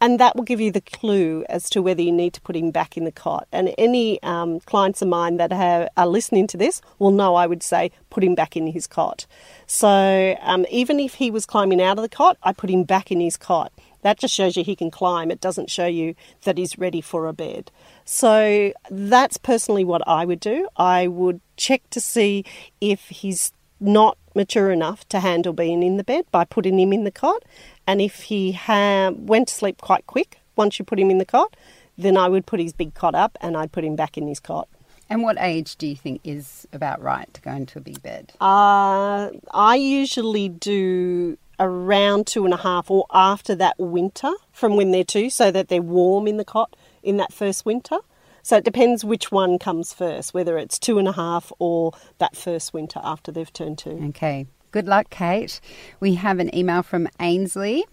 And 0.00 0.18
that 0.18 0.34
will 0.34 0.44
give 0.44 0.60
you 0.60 0.72
the 0.72 0.80
clue 0.80 1.44
as 1.48 1.68
to 1.70 1.82
whether 1.82 2.00
you 2.00 2.12
need 2.12 2.32
to 2.34 2.40
put 2.40 2.56
him 2.56 2.70
back 2.70 2.96
in 2.96 3.04
the 3.04 3.12
cot. 3.12 3.46
And 3.52 3.74
any 3.76 4.22
um, 4.22 4.60
clients 4.60 5.02
of 5.02 5.08
mine 5.08 5.36
that 5.36 5.52
have, 5.52 5.88
are 5.96 6.06
listening 6.06 6.46
to 6.48 6.56
this 6.56 6.80
will 6.98 7.10
know 7.10 7.34
I 7.34 7.46
would 7.46 7.62
say 7.62 7.90
put 8.08 8.24
him 8.24 8.34
back 8.34 8.56
in 8.56 8.66
his 8.66 8.86
cot. 8.86 9.26
So 9.66 10.36
um, 10.40 10.64
even 10.70 10.98
if 10.98 11.14
he 11.14 11.30
was 11.30 11.44
climbing 11.44 11.82
out 11.82 11.98
of 11.98 12.02
the 12.02 12.08
cot, 12.08 12.38
I 12.42 12.52
put 12.52 12.70
him 12.70 12.84
back 12.84 13.12
in 13.12 13.20
his 13.20 13.36
cot. 13.36 13.72
That 14.02 14.18
just 14.18 14.34
shows 14.34 14.56
you 14.56 14.64
he 14.64 14.74
can 14.74 14.90
climb. 14.90 15.30
It 15.30 15.42
doesn't 15.42 15.70
show 15.70 15.86
you 15.86 16.14
that 16.44 16.56
he's 16.56 16.78
ready 16.78 17.02
for 17.02 17.26
a 17.26 17.34
bed. 17.34 17.70
So 18.06 18.72
that's 18.90 19.36
personally 19.36 19.84
what 19.84 20.06
I 20.08 20.24
would 20.24 20.40
do. 20.40 20.68
I 20.76 21.06
would 21.08 21.42
check 21.56 21.82
to 21.90 22.00
see 22.00 22.44
if 22.80 23.08
he's 23.08 23.52
not 23.80 24.16
mature 24.34 24.70
enough 24.70 25.08
to 25.08 25.20
handle 25.20 25.52
being 25.52 25.82
in 25.82 25.96
the 25.96 26.04
bed 26.04 26.24
by 26.30 26.44
putting 26.44 26.78
him 26.78 26.92
in 26.92 27.04
the 27.04 27.10
cot. 27.10 27.42
And 27.86 28.00
if 28.00 28.22
he 28.22 28.52
ha- 28.52 29.10
went 29.14 29.48
to 29.48 29.54
sleep 29.54 29.80
quite 29.80 30.06
quick 30.06 30.38
once 30.56 30.78
you 30.78 30.84
put 30.84 30.98
him 30.98 31.10
in 31.10 31.18
the 31.18 31.24
cot, 31.24 31.56
then 31.96 32.16
I 32.16 32.28
would 32.28 32.46
put 32.46 32.60
his 32.60 32.72
big 32.72 32.94
cot 32.94 33.14
up 33.14 33.36
and 33.40 33.56
I'd 33.56 33.72
put 33.72 33.84
him 33.84 33.96
back 33.96 34.16
in 34.16 34.28
his 34.28 34.40
cot. 34.40 34.68
And 35.08 35.22
what 35.22 35.36
age 35.40 35.74
do 35.76 35.88
you 35.88 35.96
think 35.96 36.20
is 36.22 36.68
about 36.72 37.02
right 37.02 37.32
to 37.34 37.40
go 37.40 37.50
into 37.50 37.78
a 37.78 37.82
big 37.82 38.00
bed? 38.00 38.32
Uh, 38.40 39.30
I 39.52 39.74
usually 39.74 40.48
do 40.48 41.36
around 41.58 42.26
two 42.26 42.44
and 42.44 42.54
a 42.54 42.56
half 42.56 42.90
or 42.90 43.06
after 43.12 43.54
that 43.56 43.78
winter 43.78 44.32
from 44.52 44.76
when 44.76 44.92
they're 44.92 45.04
two 45.04 45.28
so 45.28 45.50
that 45.50 45.68
they're 45.68 45.82
warm 45.82 46.28
in 46.28 46.36
the 46.36 46.44
cot 46.44 46.74
in 47.02 47.16
that 47.16 47.32
first 47.32 47.66
winter. 47.66 47.98
So 48.42 48.56
it 48.56 48.64
depends 48.64 49.04
which 49.04 49.30
one 49.30 49.58
comes 49.58 49.92
first, 49.92 50.34
whether 50.34 50.58
it's 50.58 50.78
two 50.78 50.98
and 50.98 51.08
a 51.08 51.12
half 51.12 51.52
or 51.58 51.92
that 52.18 52.36
first 52.36 52.72
winter 52.72 53.00
after 53.02 53.30
they've 53.32 53.52
turned 53.52 53.78
two. 53.78 54.00
Okay. 54.08 54.46
Good 54.70 54.86
luck, 54.86 55.10
Kate. 55.10 55.60
We 55.98 56.14
have 56.14 56.38
an 56.38 56.54
email 56.54 56.82
from 56.82 57.08
Ainsley. 57.18 57.84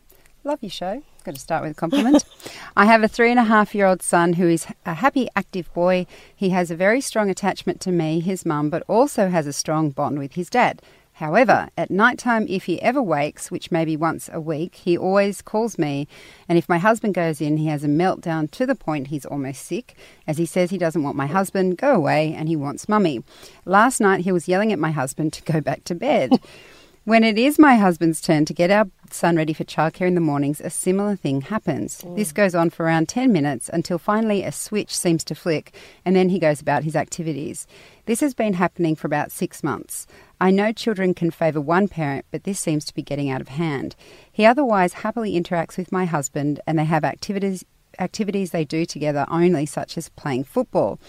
Love 0.44 0.60
your 0.62 0.70
show. 0.70 1.04
Got 1.24 1.36
to 1.36 1.42
start 1.42 1.64
with 1.64 1.72
a 1.72 1.76
compliment. 1.76 2.24
I 2.78 2.86
have 2.86 3.04
a 3.04 3.08
three 3.08 3.32
and 3.32 3.40
a 3.40 3.44
half 3.44 3.76
year 3.76 3.86
old 3.86 4.02
son 4.02 4.34
who 4.34 4.48
is 4.48 4.68
a 4.86 4.94
happy, 4.94 5.28
active 5.36 5.74
boy. 5.74 6.06
He 6.34 6.52
has 6.52 6.72
a 6.72 6.76
very 6.76 7.02
strong 7.02 7.30
attachment 7.30 7.82
to 7.82 7.92
me, 7.92 8.20
his 8.20 8.46
mum, 8.46 8.70
but 8.70 8.84
also 8.88 9.28
has 9.28 9.48
a 9.48 9.54
strong 9.54 9.90
bond 9.90 10.20
with 10.20 10.34
his 10.34 10.50
dad. 10.50 10.82
However, 11.18 11.70
at 11.76 11.90
night 11.90 12.20
time, 12.20 12.46
if 12.48 12.66
he 12.66 12.80
ever 12.80 13.02
wakes, 13.02 13.50
which 13.50 13.72
may 13.72 13.86
be 13.86 13.98
once 13.98 14.30
a 14.32 14.40
week, 14.40 14.76
he 14.76 14.96
always 14.96 15.42
calls 15.42 15.80
me. 15.80 16.08
And 16.48 16.60
if 16.60 16.70
my 16.70 16.78
husband 16.78 17.16
goes 17.16 17.42
in, 17.42 17.58
he 17.58 17.66
has 17.66 17.84
a 17.84 17.88
meltdown 17.88 18.52
to 18.52 18.68
the 18.68 18.76
point 18.76 19.08
he's 19.08 19.26
almost 19.26 19.66
sick, 19.66 19.96
as 20.28 20.38
he 20.38 20.46
says 20.46 20.70
he 20.70 20.78
doesn't 20.78 21.02
want 21.02 21.18
my 21.18 21.26
husband, 21.26 21.80
go 21.80 21.96
away, 21.96 22.36
and 22.38 22.48
he 22.48 22.56
wants 22.56 22.88
mummy. 22.88 23.24
Last 23.66 24.00
night, 24.00 24.26
he 24.26 24.32
was 24.32 24.48
yelling 24.48 24.72
at 24.72 24.78
my 24.78 24.92
husband 24.92 25.34
to 25.34 25.42
go 25.42 25.60
back 25.60 25.84
to 25.86 25.96
bed. 25.96 26.40
When 27.08 27.24
it 27.24 27.38
is 27.38 27.58
my 27.58 27.76
husband's 27.76 28.20
turn 28.20 28.44
to 28.44 28.54
get 28.54 28.70
our 28.70 28.88
son 29.12 29.38
ready 29.38 29.54
for 29.54 29.64
childcare 29.64 30.10
in 30.10 30.16
the 30.16 30.20
mornings, 30.20 30.60
a 30.60 30.70
similar 30.70 31.16
thing 31.16 31.40
happens. 31.40 32.02
Mm. 32.02 32.18
This 32.18 32.34
goes 32.34 32.54
on 32.54 32.70
for 32.70 32.84
around 32.84 33.08
10 33.08 33.32
minutes 33.32 33.70
until 33.72 33.98
finally 33.98 34.44
a 34.44 34.52
switch 34.52 34.94
seems 34.94 35.24
to 35.24 35.34
flick 35.34 35.74
and 36.04 36.18
then 36.18 36.28
he 36.28 36.38
goes 36.38 36.60
about 36.60 36.84
his 36.84 36.98
activities. 36.98 37.66
This 38.08 38.20
has 38.20 38.34
been 38.34 38.56
happening 38.56 38.94
for 38.94 39.08
about 39.08 39.32
six 39.32 39.64
months. 39.64 40.06
I 40.42 40.52
know 40.52 40.74
children 40.74 41.14
can 41.14 41.32
favour 41.32 41.62
one 41.62 41.88
parent, 41.88 42.26
but 42.30 42.44
this 42.44 42.60
seems 42.60 42.84
to 42.84 42.94
be 42.94 43.04
getting 43.04 43.30
out 43.30 43.40
of 43.40 43.48
hand. 43.48 43.96
He 44.30 44.46
otherwise 44.46 44.92
happily 44.92 45.40
interacts 45.40 45.78
with 45.78 45.94
my 45.94 46.04
husband 46.04 46.60
and 46.68 46.78
they 46.78 46.84
have 46.84 47.06
activities 47.06 47.64
activities 48.00 48.52
they 48.52 48.66
do 48.66 48.86
together 48.86 49.26
only 49.30 49.66
such 49.66 49.98
as 49.98 50.10
playing 50.10 50.44
football. 50.44 51.00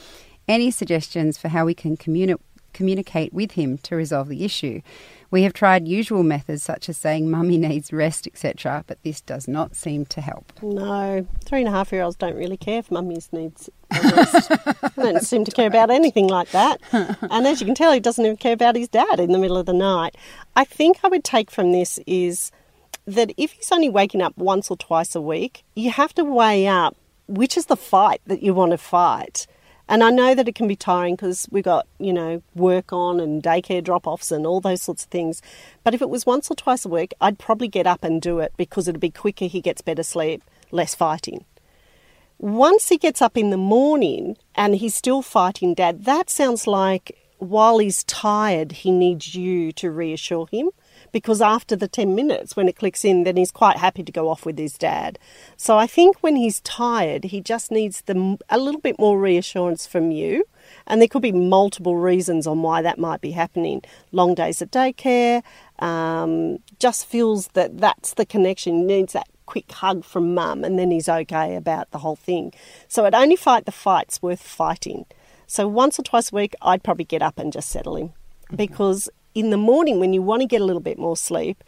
Any 0.47 0.71
suggestions 0.71 1.37
for 1.37 1.49
how 1.49 1.67
we 1.67 1.75
can 1.75 1.97
communi- 1.97 2.39
communicate 2.73 3.33
with 3.33 3.53
him 3.53 3.79
to 3.79 3.97
resolve 3.97 4.29
the 4.29 4.45
issue? 4.45 4.81
We 5.31 5.43
have 5.43 5.53
tried 5.53 5.87
usual 5.87 6.23
methods 6.23 6.63
such 6.63 6.89
as 6.89 6.97
saying 6.97 7.31
mummy 7.31 7.59
needs 7.59 7.93
rest, 7.93 8.27
etc., 8.27 8.85
but 8.87 9.03
this 9.03 9.21
does 9.21 9.47
not 9.47 9.77
seem 9.77 10.07
to 10.07 10.21
help. 10.21 10.53
No, 10.63 11.27
three 11.45 11.61
and 11.61 11.69
a 11.69 11.71
half 11.71 11.93
year 11.93 12.03
olds 12.03 12.17
don't 12.17 12.37
really 12.37 12.57
care 12.57 12.79
if 12.79 12.91
mummies 12.91 13.29
needs 13.33 13.69
rest. 13.93 14.49
they 14.97 15.03
don't 15.03 15.23
seem 15.23 15.45
to 15.45 15.51
care 15.51 15.67
about 15.67 15.91
anything 15.91 16.29
like 16.29 16.51
that. 16.51 16.81
And 17.31 17.47
as 17.47 17.61
you 17.61 17.67
can 17.67 17.75
tell, 17.75 17.93
he 17.93 18.01
doesn't 18.01 18.25
even 18.25 18.37
care 18.37 18.55
about 18.55 18.75
his 18.75 18.89
dad 18.89 19.21
in 19.21 19.33
the 19.33 19.39
middle 19.39 19.59
of 19.59 19.67
the 19.67 19.73
night. 19.73 20.17
I 20.57 20.65
think 20.65 20.99
I 21.05 21.09
would 21.09 21.25
take 21.25 21.51
from 21.51 21.73
this 21.73 21.99
is 22.07 22.51
that 23.07 23.33
if 23.37 23.53
he's 23.53 23.71
only 23.71 23.89
waking 23.89 24.23
up 24.23 24.37
once 24.37 24.71
or 24.71 24.77
twice 24.77 25.15
a 25.15 25.21
week, 25.21 25.65
you 25.75 25.91
have 25.91 26.15
to 26.15 26.25
weigh 26.25 26.67
up 26.67 26.97
which 27.29 27.57
is 27.57 27.67
the 27.67 27.77
fight 27.77 28.21
that 28.27 28.43
you 28.43 28.55
want 28.55 28.73
to 28.73 28.79
fight. 28.79 29.47
And 29.89 30.05
I 30.05 30.11
know 30.11 30.35
that 30.35 30.47
it 30.47 30.55
can 30.55 30.69
be 30.69 30.77
tiring 30.77 31.17
because 31.17 31.49
we 31.51 31.63
got, 31.63 31.87
you 31.99 32.13
know, 32.13 32.43
work 32.55 32.93
on 32.93 33.21
and 33.21 33.43
daycare 33.43 33.83
drop 33.83 34.07
offs 34.07 34.31
and 34.31 34.47
all 34.47 34.61
those 34.61 34.83
sorts 34.83 35.05
of 35.05 35.11
things. 35.11 35.41
But 35.83 35.95
if 35.95 36.03
it 36.03 36.11
was 36.11 36.27
once 36.27 36.51
or 36.51 36.55
twice 36.55 36.85
a 36.85 36.91
week, 36.91 37.15
I'd 37.21 37.39
probably 37.39 37.69
get 37.69 37.87
up 37.87 38.05
and 38.05 38.21
do 38.21 38.39
it 38.41 38.53
because 38.59 38.87
it'd 38.87 39.01
be 39.01 39.11
quicker, 39.11 39.47
he 39.47 39.63
gets 39.63 39.81
better 39.81 40.03
sleep, 40.03 40.43
less 40.71 40.95
fighting. 40.95 41.47
Once 42.39 42.91
he 42.91 42.99
gets 42.99 43.23
up 43.23 43.37
in 43.37 43.51
the 43.51 43.57
morning 43.57 44.37
and 44.55 44.77
he's 44.77 44.95
still 44.95 45.23
fighting 45.23 45.75
dad, 45.75 46.05
that 46.05 46.29
sounds 46.29 46.67
like 46.67 47.17
while 47.39 47.79
he's 47.79 48.05
tired, 48.05 48.73
he 48.73 48.91
needs 48.91 49.35
you 49.35 49.73
to 49.73 49.91
reassure 49.91 50.47
him 50.51 50.71
because 51.13 51.41
after 51.41 51.77
the 51.77 51.89
10 51.89 52.15
minutes, 52.15 52.57
when 52.57 52.69
it 52.69 52.77
clicks 52.77 53.05
in, 53.05 53.25
then 53.25 53.37
he's 53.37 53.51
quite 53.51 53.77
happy 53.77 54.03
to 54.03 54.13
go 54.13 54.29
off 54.29 54.45
with 54.45 54.59
his 54.59 54.77
dad. 54.79 55.19
So 55.57 55.77
I 55.79 55.87
think 55.87 56.19
when 56.21 56.37
he's 56.37 56.61
tired, 56.61 57.25
he 57.25 57.41
just 57.41 57.71
needs 57.71 58.03
the, 58.03 58.39
a 58.49 58.59
little 58.59 58.81
bit 58.81 58.99
more 58.99 59.19
reassurance 59.19 59.87
from 59.87 60.11
you. 60.11 60.45
And 60.87 61.01
there 61.01 61.09
could 61.09 61.23
be 61.23 61.33
multiple 61.33 61.97
reasons 61.97 62.47
on 62.47 62.63
why 62.63 62.83
that 62.83 62.99
might 62.99 63.21
be 63.21 63.31
happening. 63.31 63.83
Long 64.13 64.35
days 64.35 64.61
at 64.61 64.71
daycare, 64.71 65.43
um, 65.79 66.59
just 66.79 67.07
feels 67.07 67.49
that 67.49 67.79
that's 67.79 68.15
the 68.15 68.27
connection. 68.27 68.79
He 68.79 68.85
needs 68.85 69.15
that 69.15 69.29
quick 69.47 69.71
hug 69.73 70.05
from 70.05 70.35
mum, 70.35 70.63
and 70.63 70.79
then 70.79 70.91
he's 70.91 71.09
okay 71.09 71.57
about 71.57 71.91
the 71.91 71.99
whole 71.99 72.17
thing. 72.17 72.53
So 72.87 73.07
I'd 73.07 73.15
only 73.15 73.37
fight 73.37 73.65
the 73.65 73.73
fights 73.73 74.21
worth 74.21 74.43
fighting. 74.43 75.07
So 75.47 75.67
once 75.67 75.99
or 75.99 76.03
twice 76.03 76.31
a 76.31 76.35
week, 76.37 76.55
I'd 76.61 76.83
probably 76.83 77.07
get 77.07 77.23
up 77.23 77.39
and 77.39 77.51
just 77.53 77.71
settle 77.71 77.97
him. 77.97 78.13
Because 78.55 79.09
in 79.39 79.51
the 79.51 79.57
morning, 79.57 80.01
when 80.01 80.13
you 80.13 80.21
want 80.21 80.43
to 80.43 80.49
get 80.49 80.61
a 80.61 80.65
little 80.65 80.83
bit 80.83 80.99
more 80.99 81.17
sleep, 81.17 81.63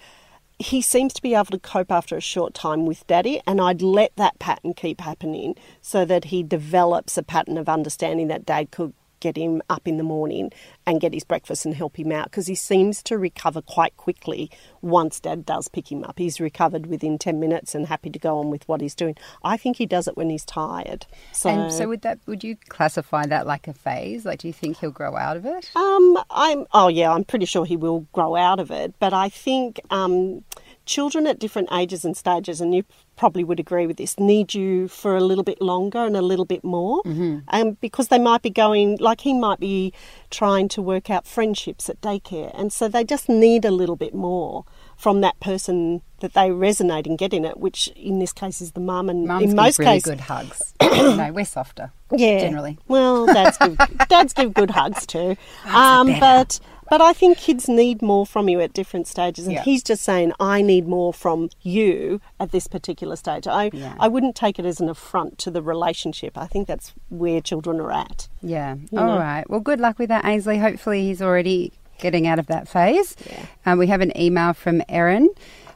he 0.58 0.82
seems 0.82 1.12
to 1.14 1.22
be 1.22 1.34
able 1.34 1.44
to 1.44 1.58
cope 1.60 1.92
after 1.92 2.16
a 2.16 2.20
short 2.20 2.52
time 2.52 2.84
with 2.84 3.06
daddy, 3.06 3.40
and 3.46 3.60
I'd 3.60 3.80
let 3.80 4.10
that 4.16 4.40
pattern 4.40 4.74
keep 4.74 5.00
happening 5.00 5.54
so 5.80 6.04
that 6.04 6.24
he 6.24 6.42
develops 6.42 7.16
a 7.16 7.22
pattern 7.22 7.56
of 7.56 7.68
understanding 7.68 8.26
that 8.26 8.44
dad 8.44 8.72
could 8.72 8.92
get 9.20 9.36
him 9.36 9.62
up 9.70 9.86
in 9.86 9.96
the 9.96 10.02
morning 10.02 10.50
and 10.86 11.00
get 11.00 11.14
his 11.14 11.24
breakfast 11.24 11.64
and 11.64 11.74
help 11.74 11.98
him 11.98 12.10
out 12.10 12.24
because 12.24 12.46
he 12.46 12.54
seems 12.54 13.02
to 13.04 13.18
recover 13.18 13.62
quite 13.62 13.96
quickly 13.96 14.50
once 14.82 15.20
dad 15.20 15.46
does 15.46 15.68
pick 15.68 15.92
him 15.92 16.04
up. 16.04 16.18
He's 16.18 16.40
recovered 16.40 16.86
within 16.86 17.18
10 17.18 17.38
minutes 17.38 17.74
and 17.74 17.86
happy 17.86 18.10
to 18.10 18.18
go 18.18 18.38
on 18.38 18.50
with 18.50 18.66
what 18.66 18.80
he's 18.80 18.94
doing. 18.94 19.16
I 19.44 19.56
think 19.56 19.76
he 19.76 19.86
does 19.86 20.08
it 20.08 20.16
when 20.16 20.30
he's 20.30 20.44
tired. 20.44 21.06
So, 21.32 21.50
and 21.50 21.72
so 21.72 21.88
would 21.88 22.02
that 22.02 22.18
would 22.26 22.42
you 22.42 22.56
classify 22.68 23.26
that 23.26 23.46
like 23.46 23.68
a 23.68 23.74
phase? 23.74 24.24
Like 24.24 24.40
do 24.40 24.48
you 24.48 24.54
think 24.54 24.78
he'll 24.78 24.90
grow 24.90 25.16
out 25.16 25.36
of 25.36 25.44
it? 25.46 25.70
Um 25.76 26.18
I'm 26.30 26.66
oh 26.72 26.88
yeah, 26.88 27.12
I'm 27.12 27.24
pretty 27.24 27.46
sure 27.46 27.64
he 27.64 27.76
will 27.76 28.06
grow 28.12 28.36
out 28.36 28.58
of 28.58 28.70
it, 28.70 28.94
but 28.98 29.12
I 29.12 29.28
think 29.28 29.80
um 29.90 30.44
children 30.86 31.26
at 31.26 31.38
different 31.38 31.68
ages 31.72 32.04
and 32.04 32.16
stages, 32.16 32.60
and 32.60 32.74
you 32.74 32.84
probably 33.16 33.44
would 33.44 33.60
agree 33.60 33.86
with 33.86 33.96
this, 33.96 34.18
need 34.18 34.54
you 34.54 34.88
for 34.88 35.16
a 35.16 35.20
little 35.20 35.44
bit 35.44 35.60
longer 35.60 35.98
and 35.98 36.16
a 36.16 36.22
little 36.22 36.44
bit 36.44 36.64
more. 36.64 37.02
Mm-hmm. 37.02 37.38
Um, 37.48 37.76
because 37.80 38.08
they 38.08 38.18
might 38.18 38.42
be 38.42 38.50
going, 38.50 38.96
like 38.98 39.20
he 39.20 39.34
might 39.34 39.60
be 39.60 39.92
trying 40.30 40.68
to 40.70 40.82
work 40.82 41.10
out 41.10 41.26
friendships 41.26 41.88
at 41.88 42.00
daycare. 42.00 42.50
And 42.58 42.72
so 42.72 42.88
they 42.88 43.04
just 43.04 43.28
need 43.28 43.64
a 43.64 43.70
little 43.70 43.96
bit 43.96 44.14
more 44.14 44.64
from 44.96 45.20
that 45.20 45.38
person 45.40 46.02
that 46.20 46.34
they 46.34 46.48
resonate 46.50 47.06
and 47.06 47.18
get 47.18 47.32
in 47.32 47.44
it, 47.44 47.58
which 47.58 47.88
in 47.88 48.18
this 48.18 48.32
case 48.32 48.60
is 48.60 48.72
the 48.72 48.80
mum. 48.80 49.08
And 49.08 49.26
Mums 49.26 49.50
in 49.50 49.56
most 49.56 49.78
really 49.78 49.92
cases, 49.92 50.10
good 50.10 50.20
hugs. 50.20 50.74
no, 50.82 51.30
we're 51.32 51.44
softer. 51.44 51.92
Yeah, 52.10 52.40
generally. 52.40 52.78
Well, 52.88 53.26
dads 53.26 53.58
give 53.58 53.78
dads 54.08 54.32
give 54.32 54.54
good 54.54 54.70
hugs 54.70 55.06
too. 55.06 55.36
Um, 55.66 56.18
but 56.18 56.58
but 56.90 57.00
I 57.00 57.12
think 57.14 57.38
kids 57.38 57.68
need 57.68 58.02
more 58.02 58.26
from 58.26 58.48
you 58.48 58.60
at 58.60 58.74
different 58.74 59.06
stages, 59.06 59.46
and 59.46 59.54
Yeah. 59.54 59.62
he's 59.62 59.82
just 59.82 60.02
saying, 60.02 60.32
"I 60.38 60.60
need 60.60 60.86
more 60.86 61.14
from 61.14 61.48
you 61.62 62.20
at 62.38 62.50
this 62.52 62.66
particular 62.66 63.16
stage." 63.16 63.46
I 63.46 63.70
Yeah. 63.72 63.94
I 63.98 64.08
wouldn't 64.08 64.34
take 64.36 64.58
it 64.58 64.66
as 64.66 64.80
an 64.80 64.88
affront 64.90 65.38
to 65.38 65.50
the 65.50 65.62
relationship. 65.62 66.36
I 66.36 66.46
think 66.46 66.66
that's 66.68 66.92
where 67.08 67.40
children 67.40 67.80
are 67.80 67.92
at. 67.92 68.28
Yeah. 68.42 68.74
You 68.90 68.98
All 68.98 69.06
know. 69.06 69.18
right. 69.18 69.48
Well, 69.48 69.60
good 69.60 69.80
luck 69.80 69.98
with 69.98 70.08
that, 70.10 70.24
Ainsley. 70.26 70.58
Hopefully, 70.58 71.02
he's 71.06 71.22
already 71.22 71.72
getting 71.98 72.26
out 72.26 72.38
of 72.38 72.46
that 72.48 72.66
phase. 72.68 73.14
Yeah. 73.30 73.46
Um, 73.66 73.78
we 73.78 73.86
have 73.86 74.00
an 74.00 74.12
email 74.18 74.52
from 74.52 74.82
Erin. 74.88 75.28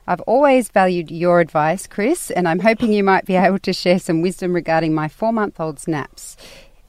I've 0.06 0.20
always 0.22 0.68
valued 0.68 1.10
your 1.10 1.40
advice, 1.40 1.86
Chris, 1.86 2.30
and 2.30 2.46
I'm 2.46 2.58
hoping 2.60 2.92
you 2.92 3.02
might 3.04 3.24
be 3.24 3.36
able 3.36 3.58
to 3.60 3.72
share 3.72 3.98
some 3.98 4.20
wisdom 4.20 4.52
regarding 4.52 4.92
my 4.94 5.08
four 5.08 5.32
month 5.32 5.58
old's 5.60 5.86
naps. 5.88 6.36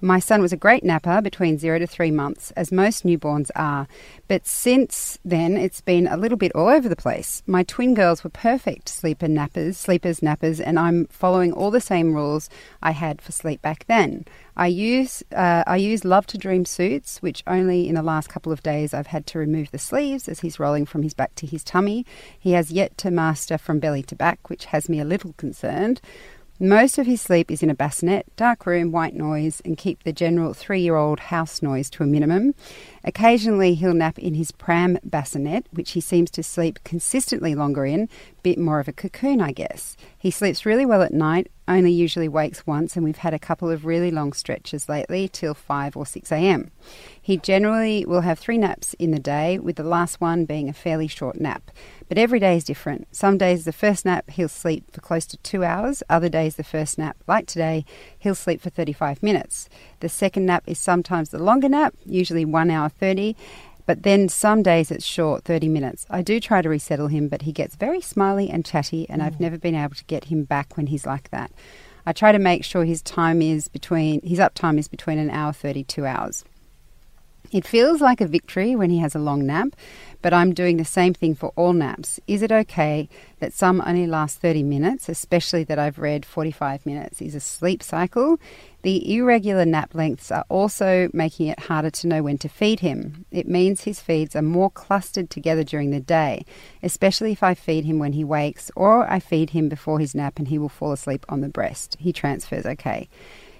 My 0.02 0.20
son 0.20 0.42
was 0.42 0.52
a 0.52 0.58
great 0.58 0.84
napper 0.84 1.22
between 1.22 1.58
zero 1.58 1.80
to 1.80 1.88
three 1.88 2.12
months, 2.12 2.52
as 2.52 2.72
most 2.72 3.06
newborns 3.06 3.50
are. 3.56 3.88
But 4.28 4.46
since 4.46 5.18
then, 5.24 5.56
it's 5.56 5.82
been 5.82 6.06
a 6.06 6.18
little 6.18 6.38
bit 6.38 6.52
all 6.54 6.68
over 6.68 6.90
the 6.90 6.96
place. 6.96 7.42
My 7.48 7.64
twin 7.64 7.94
girls 7.94 8.24
were 8.24 8.30
perfect 8.30 8.90
sleeper 8.90 9.28
nappers, 9.28 9.76
sleepers 9.76 10.20
nappers, 10.20 10.62
and 10.64 10.78
I'm 10.78 11.06
following 11.08 11.54
all 11.54 11.72
the 11.72 11.80
same 11.80 12.14
rules 12.14 12.50
I 12.84 12.92
had 12.92 13.22
for 13.22 13.32
sleep 13.32 13.62
back 13.62 13.86
then. 13.88 14.26
I 14.58 14.68
use 14.68 15.24
uh, 15.34 15.64
I 15.66 15.78
use 15.78 16.06
Love 16.06 16.28
to 16.28 16.38
Dream 16.38 16.66
suits, 16.66 17.22
which 17.22 17.44
only 17.48 17.88
in 17.88 17.96
the 17.96 18.04
last 18.04 18.30
couple 18.30 18.52
of 18.52 18.64
days 18.64 18.94
I've 18.94 19.08
had 19.08 19.26
to 19.28 19.40
remove 19.40 19.72
the 19.72 19.78
sleeves 19.78 20.28
as 20.28 20.42
he's 20.42 20.60
rolling 20.60 20.86
from 20.86 21.04
his 21.04 21.14
back 21.14 21.36
to 21.36 21.48
his 21.48 21.64
tummy. 21.64 22.06
He 22.38 22.52
has 22.52 22.72
yet 22.72 22.98
to 23.00 23.12
master 23.12 23.58
from 23.58 23.80
belly 23.80 24.04
to 24.04 24.16
back, 24.16 24.50
which 24.50 24.66
has 24.66 24.90
me 24.90 25.00
a 25.00 25.06
little 25.06 25.34
concerned. 25.34 26.02
Most 26.60 26.98
of 26.98 27.06
his 27.06 27.20
sleep 27.22 27.52
is 27.52 27.62
in 27.62 27.70
a 27.70 27.76
bassinet, 27.76 28.34
dark 28.38 28.66
room, 28.66 28.94
white 28.94 29.14
noise, 29.14 29.62
and 29.66 29.78
keep 29.78 30.04
the 30.04 30.14
general 30.14 30.54
three 30.54 30.80
year 30.80 30.96
old 30.96 31.20
house 31.20 31.62
noise 31.62 31.90
to 31.90 32.04
a 32.04 32.08
minimum. 32.08 32.56
Occasionally, 33.08 33.76
he'll 33.76 33.94
nap 33.94 34.18
in 34.18 34.34
his 34.34 34.52
pram 34.52 34.98
bassinet, 35.04 35.68
which 35.72 35.92
he 35.92 36.02
seems 36.02 36.32
to 36.32 36.42
sleep 36.42 36.80
consistently 36.84 37.54
longer 37.54 37.86
in, 37.86 38.10
bit 38.42 38.58
more 38.58 38.80
of 38.80 38.88
a 38.88 38.94
cocoon, 38.94 39.42
I 39.42 39.52
guess. 39.52 39.96
He 40.18 40.32
sleeps 40.32 40.66
really 40.66 40.88
well 40.88 41.04
at 41.04 41.14
night, 41.14 41.52
only 41.68 41.92
usually 41.92 42.28
wakes 42.28 42.66
once, 42.68 42.96
and 42.96 43.04
we've 43.04 43.18
had 43.18 43.34
a 43.34 43.40
couple 43.40 43.72
of 43.72 43.86
really 43.86 44.12
long 44.12 44.34
stretches 44.34 44.88
lately 44.90 45.28
till 45.28 45.54
5 45.54 45.98
or 45.98 46.06
6 46.06 46.32
a.m. 46.32 46.72
He 47.20 47.38
generally 47.38 48.06
will 48.06 48.22
have 48.22 48.38
three 48.38 48.58
naps 48.58 48.94
in 48.96 49.12
the 49.12 49.20
day, 49.20 49.58
with 49.58 49.76
the 49.76 49.84
last 49.84 50.22
one 50.22 50.46
being 50.46 50.70
a 50.70 50.74
fairly 50.74 51.08
short 51.08 51.40
nap. 51.40 51.72
But 52.08 52.20
every 52.20 52.40
day 52.40 52.58
is 52.58 52.64
different. 52.64 53.08
Some 53.16 53.40
days 53.40 53.66
the 53.66 53.74
first 53.74 54.06
nap 54.06 54.30
he'll 54.30 54.48
sleep 54.48 54.92
for 54.92 55.02
close 55.02 55.26
to 55.28 55.38
two 55.38 55.64
hours, 55.64 56.04
other 56.08 56.30
days 56.30 56.56
the 56.56 56.64
first 56.64 57.00
nap, 57.00 57.18
like 57.28 57.48
today, 57.48 57.84
he'll 58.20 58.36
sleep 58.36 58.62
for 58.62 58.70
35 58.70 59.24
minutes. 59.24 59.68
The 60.02 60.10
second 60.10 60.46
nap 60.46 60.64
is 60.68 60.78
sometimes 60.78 61.30
the 61.30 61.40
longer 61.40 61.70
nap, 61.70 61.96
usually 62.06 62.46
1 62.46 62.70
hour 62.70 62.90
30, 63.00 63.36
but 63.86 64.04
then 64.04 64.30
some 64.30 64.64
days 64.64 64.92
it's 64.92 65.06
short, 65.06 65.44
30 65.44 65.70
minutes. 65.70 66.06
I 66.10 66.22
do 66.22 66.40
try 66.40 66.62
to 66.62 66.70
resettle 66.70 67.08
him, 67.08 67.28
but 67.28 67.44
he 67.44 67.52
gets 67.52 67.76
very 67.76 68.02
smiley 68.02 68.50
and 68.50 68.66
chatty, 68.66 69.08
and 69.10 69.22
I've 69.22 69.36
mm. 69.36 69.42
never 69.42 69.58
been 69.58 69.76
able 69.76 69.96
to 69.96 70.04
get 70.06 70.26
him 70.26 70.44
back 70.44 70.76
when 70.76 70.88
he's 70.88 71.06
like 71.06 71.30
that. 71.30 71.52
I 72.06 72.14
try 72.14 72.32
to 72.32 72.40
make 72.40 72.64
sure 72.64 72.84
his 72.84 73.02
time 73.02 73.42
is 73.42 73.68
between 73.68 74.22
his 74.22 74.40
uptime 74.40 74.78
is 74.78 74.88
between 74.88 75.18
an 75.18 75.30
hour 75.30 75.54
32 75.54 76.06
hours. 76.06 76.46
It 77.56 77.66
feels 77.66 78.02
like 78.02 78.20
a 78.20 78.28
victory 78.28 78.76
when 78.76 78.90
he 78.90 78.98
has 78.98 79.16
a 79.16 79.20
long 79.20 79.46
nap, 79.46 79.78
but 80.22 80.34
I'm 80.34 80.54
doing 80.54 80.76
the 80.76 80.84
same 80.84 81.14
thing 81.14 81.36
for 81.36 81.54
all 81.56 81.72
naps. 81.72 82.20
Is 82.28 82.42
it 82.42 82.52
okay 82.52 83.08
that 83.40 83.54
some 83.54 83.82
only 83.86 84.08
last 84.08 84.40
30 84.40 84.62
minutes, 84.62 85.08
especially 85.08 85.64
that 85.64 85.80
I've 85.80 85.98
read 85.98 86.26
45 86.26 86.86
minutes 86.86 87.22
is 87.22 87.34
a 87.34 87.40
sleep 87.40 87.82
cycle? 87.82 88.42
The 88.82 89.16
irregular 89.16 89.64
nap 89.64 89.96
lengths 89.96 90.32
are 90.32 90.44
also 90.50 91.10
making 91.14 91.48
it 91.48 91.62
harder 91.62 91.92
to 91.92 92.08
know 92.08 92.24
when 92.24 92.38
to 92.40 92.50
feed 92.50 92.82
him. 92.82 93.26
It 93.32 93.48
means 93.48 93.86
his 93.86 94.02
feeds 94.02 94.36
are 94.36 94.42
more 94.42 94.70
clustered 94.70 95.30
together 95.30 95.64
during 95.64 95.92
the 95.92 96.02
day, 96.02 96.44
especially 96.84 97.32
if 97.32 97.42
I 97.42 97.54
feed 97.54 97.86
him 97.86 98.00
when 98.00 98.12
he 98.12 98.26
wakes 98.26 98.70
or 98.76 99.10
I 99.10 99.22
feed 99.22 99.52
him 99.52 99.70
before 99.70 100.02
his 100.02 100.14
nap 100.14 100.40
and 100.40 100.50
he 100.50 100.58
will 100.58 100.68
fall 100.68 100.92
asleep 100.92 101.26
on 101.30 101.40
the 101.40 101.48
breast. 101.48 101.96
He 102.02 102.12
transfers 102.12 102.66
okay. 102.66 103.08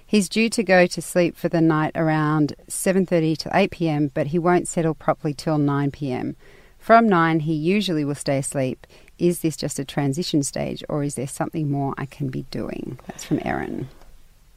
He's 0.06 0.28
due 0.28 0.48
to 0.50 0.62
go 0.62 0.86
to 0.86 1.02
sleep 1.02 1.36
for 1.36 1.48
the 1.48 1.60
night 1.60 1.92
around 1.94 2.54
7:30 2.68 3.36
to 3.38 3.50
8 3.52 3.70
p.m., 3.72 4.10
but 4.14 4.28
he 4.28 4.38
won't 4.38 4.68
settle 4.68 4.94
properly 4.94 5.34
till 5.34 5.58
9 5.58 5.90
p.m. 5.90 6.36
From 6.78 7.08
9, 7.08 7.40
he 7.40 7.52
usually 7.52 8.04
will 8.04 8.14
stay 8.14 8.38
asleep. 8.38 8.86
Is 9.18 9.40
this 9.40 9.56
just 9.56 9.80
a 9.80 9.84
transition 9.84 10.44
stage 10.44 10.84
or 10.88 11.02
is 11.02 11.16
there 11.16 11.26
something 11.26 11.68
more 11.68 11.94
I 11.98 12.06
can 12.06 12.28
be 12.28 12.42
doing? 12.52 13.00
That's 13.08 13.24
from 13.24 13.40
Erin. 13.44 13.88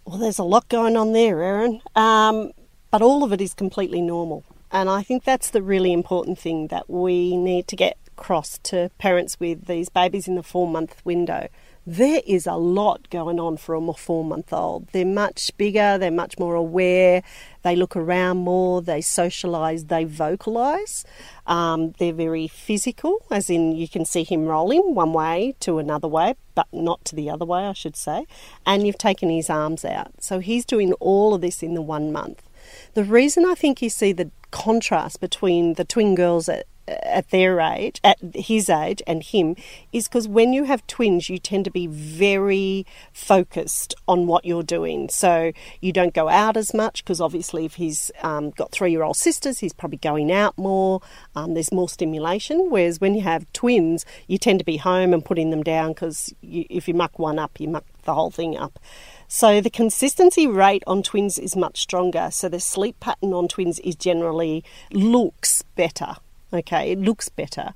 Well, 0.06 0.20
there's 0.20 0.38
a 0.38 0.44
lot 0.44 0.70
going 0.70 0.96
on 0.96 1.14
there, 1.14 1.42
Erin. 1.42 1.82
Um, 1.96 2.52
but 2.92 3.02
all 3.02 3.24
of 3.24 3.34
it 3.34 3.42
is 3.42 3.56
completely 3.56 4.02
normal. 4.02 4.44
And 4.72 4.90
I 4.90 5.02
think 5.02 5.24
that's 5.24 5.50
the 5.50 5.64
really 5.64 5.92
important 5.92 6.38
thing 6.38 6.68
that 6.68 6.88
we 6.90 7.36
need 7.36 7.68
to 7.70 7.76
get 7.76 7.98
across 8.08 8.60
to 8.64 8.92
parents 9.00 9.40
with 9.40 9.66
these 9.66 9.90
babies 9.90 10.28
in 10.28 10.36
the 10.36 10.44
four 10.44 10.68
month 10.68 11.04
window. 11.04 11.48
There 11.90 12.22
is 12.28 12.46
a 12.46 12.54
lot 12.54 13.10
going 13.10 13.40
on 13.40 13.58
for 13.58 13.74
a 13.74 13.94
four 13.94 14.24
month 14.24 14.54
old. 14.54 14.90
They're 14.92 15.04
much 15.04 15.50
bigger, 15.58 15.98
they're 15.98 16.12
much 16.12 16.38
more 16.38 16.54
aware, 16.54 17.24
they 17.64 17.76
look 17.76 17.96
around 17.96 18.38
more, 18.38 18.80
they 18.84 19.00
socialise, 19.00 19.88
they 19.88 20.06
vocalise. 20.06 21.04
Um, 21.48 21.94
they're 21.98 22.14
very 22.14 22.48
physical, 22.48 23.26
as 23.32 23.50
in 23.50 23.72
you 23.72 23.88
can 23.88 24.06
see 24.06 24.24
him 24.24 24.46
rolling 24.46 24.94
one 24.94 25.14
way 25.14 25.56
to 25.62 25.80
another 25.80 26.08
way, 26.08 26.36
but 26.54 26.68
not 26.72 27.04
to 27.06 27.16
the 27.16 27.28
other 27.28 27.44
way, 27.44 27.66
I 27.66 27.74
should 27.74 27.96
say. 27.96 28.28
And 28.68 28.86
you've 28.86 29.00
taken 29.00 29.32
his 29.32 29.50
arms 29.50 29.84
out. 29.84 30.22
So 30.22 30.38
he's 30.38 30.66
doing 30.66 30.94
all 31.00 31.34
of 31.34 31.42
this 31.42 31.64
in 31.64 31.74
the 31.74 31.82
one 31.82 32.12
month. 32.12 32.48
The 32.94 33.04
reason 33.04 33.46
I 33.46 33.56
think 33.56 33.82
you 33.82 33.90
see 33.90 34.12
the 34.12 34.30
contrast 34.52 35.22
between 35.22 35.74
the 35.74 35.86
twin 35.86 36.14
girls 36.14 36.48
at 36.50 36.68
at 37.04 37.30
their 37.30 37.60
age, 37.60 38.00
at 38.04 38.18
his 38.34 38.70
age, 38.70 39.02
and 39.08 39.24
him, 39.24 39.56
is 39.92 40.08
because 40.08 40.28
when 40.28 40.54
you 40.54 40.66
have 40.66 40.86
twins, 40.88 41.30
you 41.30 41.38
tend 41.38 41.66
to 41.66 41.72
be 41.72 41.88
very 41.88 42.86
focused 43.14 43.96
on 44.08 44.28
what 44.28 44.46
you're 44.46 44.64
doing. 44.64 45.10
So 45.10 45.52
you 45.82 45.92
don't 45.92 46.14
go 46.14 46.30
out 46.30 46.58
as 46.58 46.74
much 46.74 47.04
because 47.04 47.22
obviously, 47.22 47.66
if 47.66 47.76
he's 47.76 48.12
um, 48.22 48.52
got 48.52 48.72
three 48.72 48.92
year 48.92 49.04
old 49.04 49.18
sisters, 49.18 49.60
he's 49.60 49.74
probably 49.74 49.98
going 49.98 50.32
out 50.32 50.58
more. 50.58 51.02
Um, 51.36 51.54
there's 51.54 51.72
more 51.72 51.90
stimulation. 51.90 52.70
Whereas 52.70 53.00
when 53.00 53.16
you 53.16 53.22
have 53.22 53.52
twins, 53.54 54.06
you 54.28 54.38
tend 54.38 54.60
to 54.60 54.66
be 54.66 54.78
home 54.78 55.14
and 55.14 55.24
putting 55.24 55.50
them 55.50 55.64
down 55.64 55.90
because 55.90 56.34
if 56.42 56.88
you 56.88 56.94
muck 56.94 57.20
one 57.20 57.40
up, 57.40 57.60
you 57.60 57.68
muck 57.68 57.86
the 58.04 58.14
whole 58.14 58.32
thing 58.32 58.58
up. 58.58 58.80
So 59.28 59.62
the 59.62 59.70
consistency 59.70 60.48
rate 60.48 60.84
on 60.88 61.04
twins 61.04 61.38
is 61.38 61.56
much 61.56 61.80
stronger. 61.82 62.30
So 62.32 62.50
the 62.50 62.60
sleep 62.60 63.00
pattern 63.00 63.34
on 63.34 63.48
twins 63.48 63.80
is 63.80 63.96
generally 63.96 64.64
looks 64.92 65.62
better. 65.76 66.16
Okay, 66.54 66.92
it 66.92 67.00
looks 67.00 67.30
better. 67.30 67.74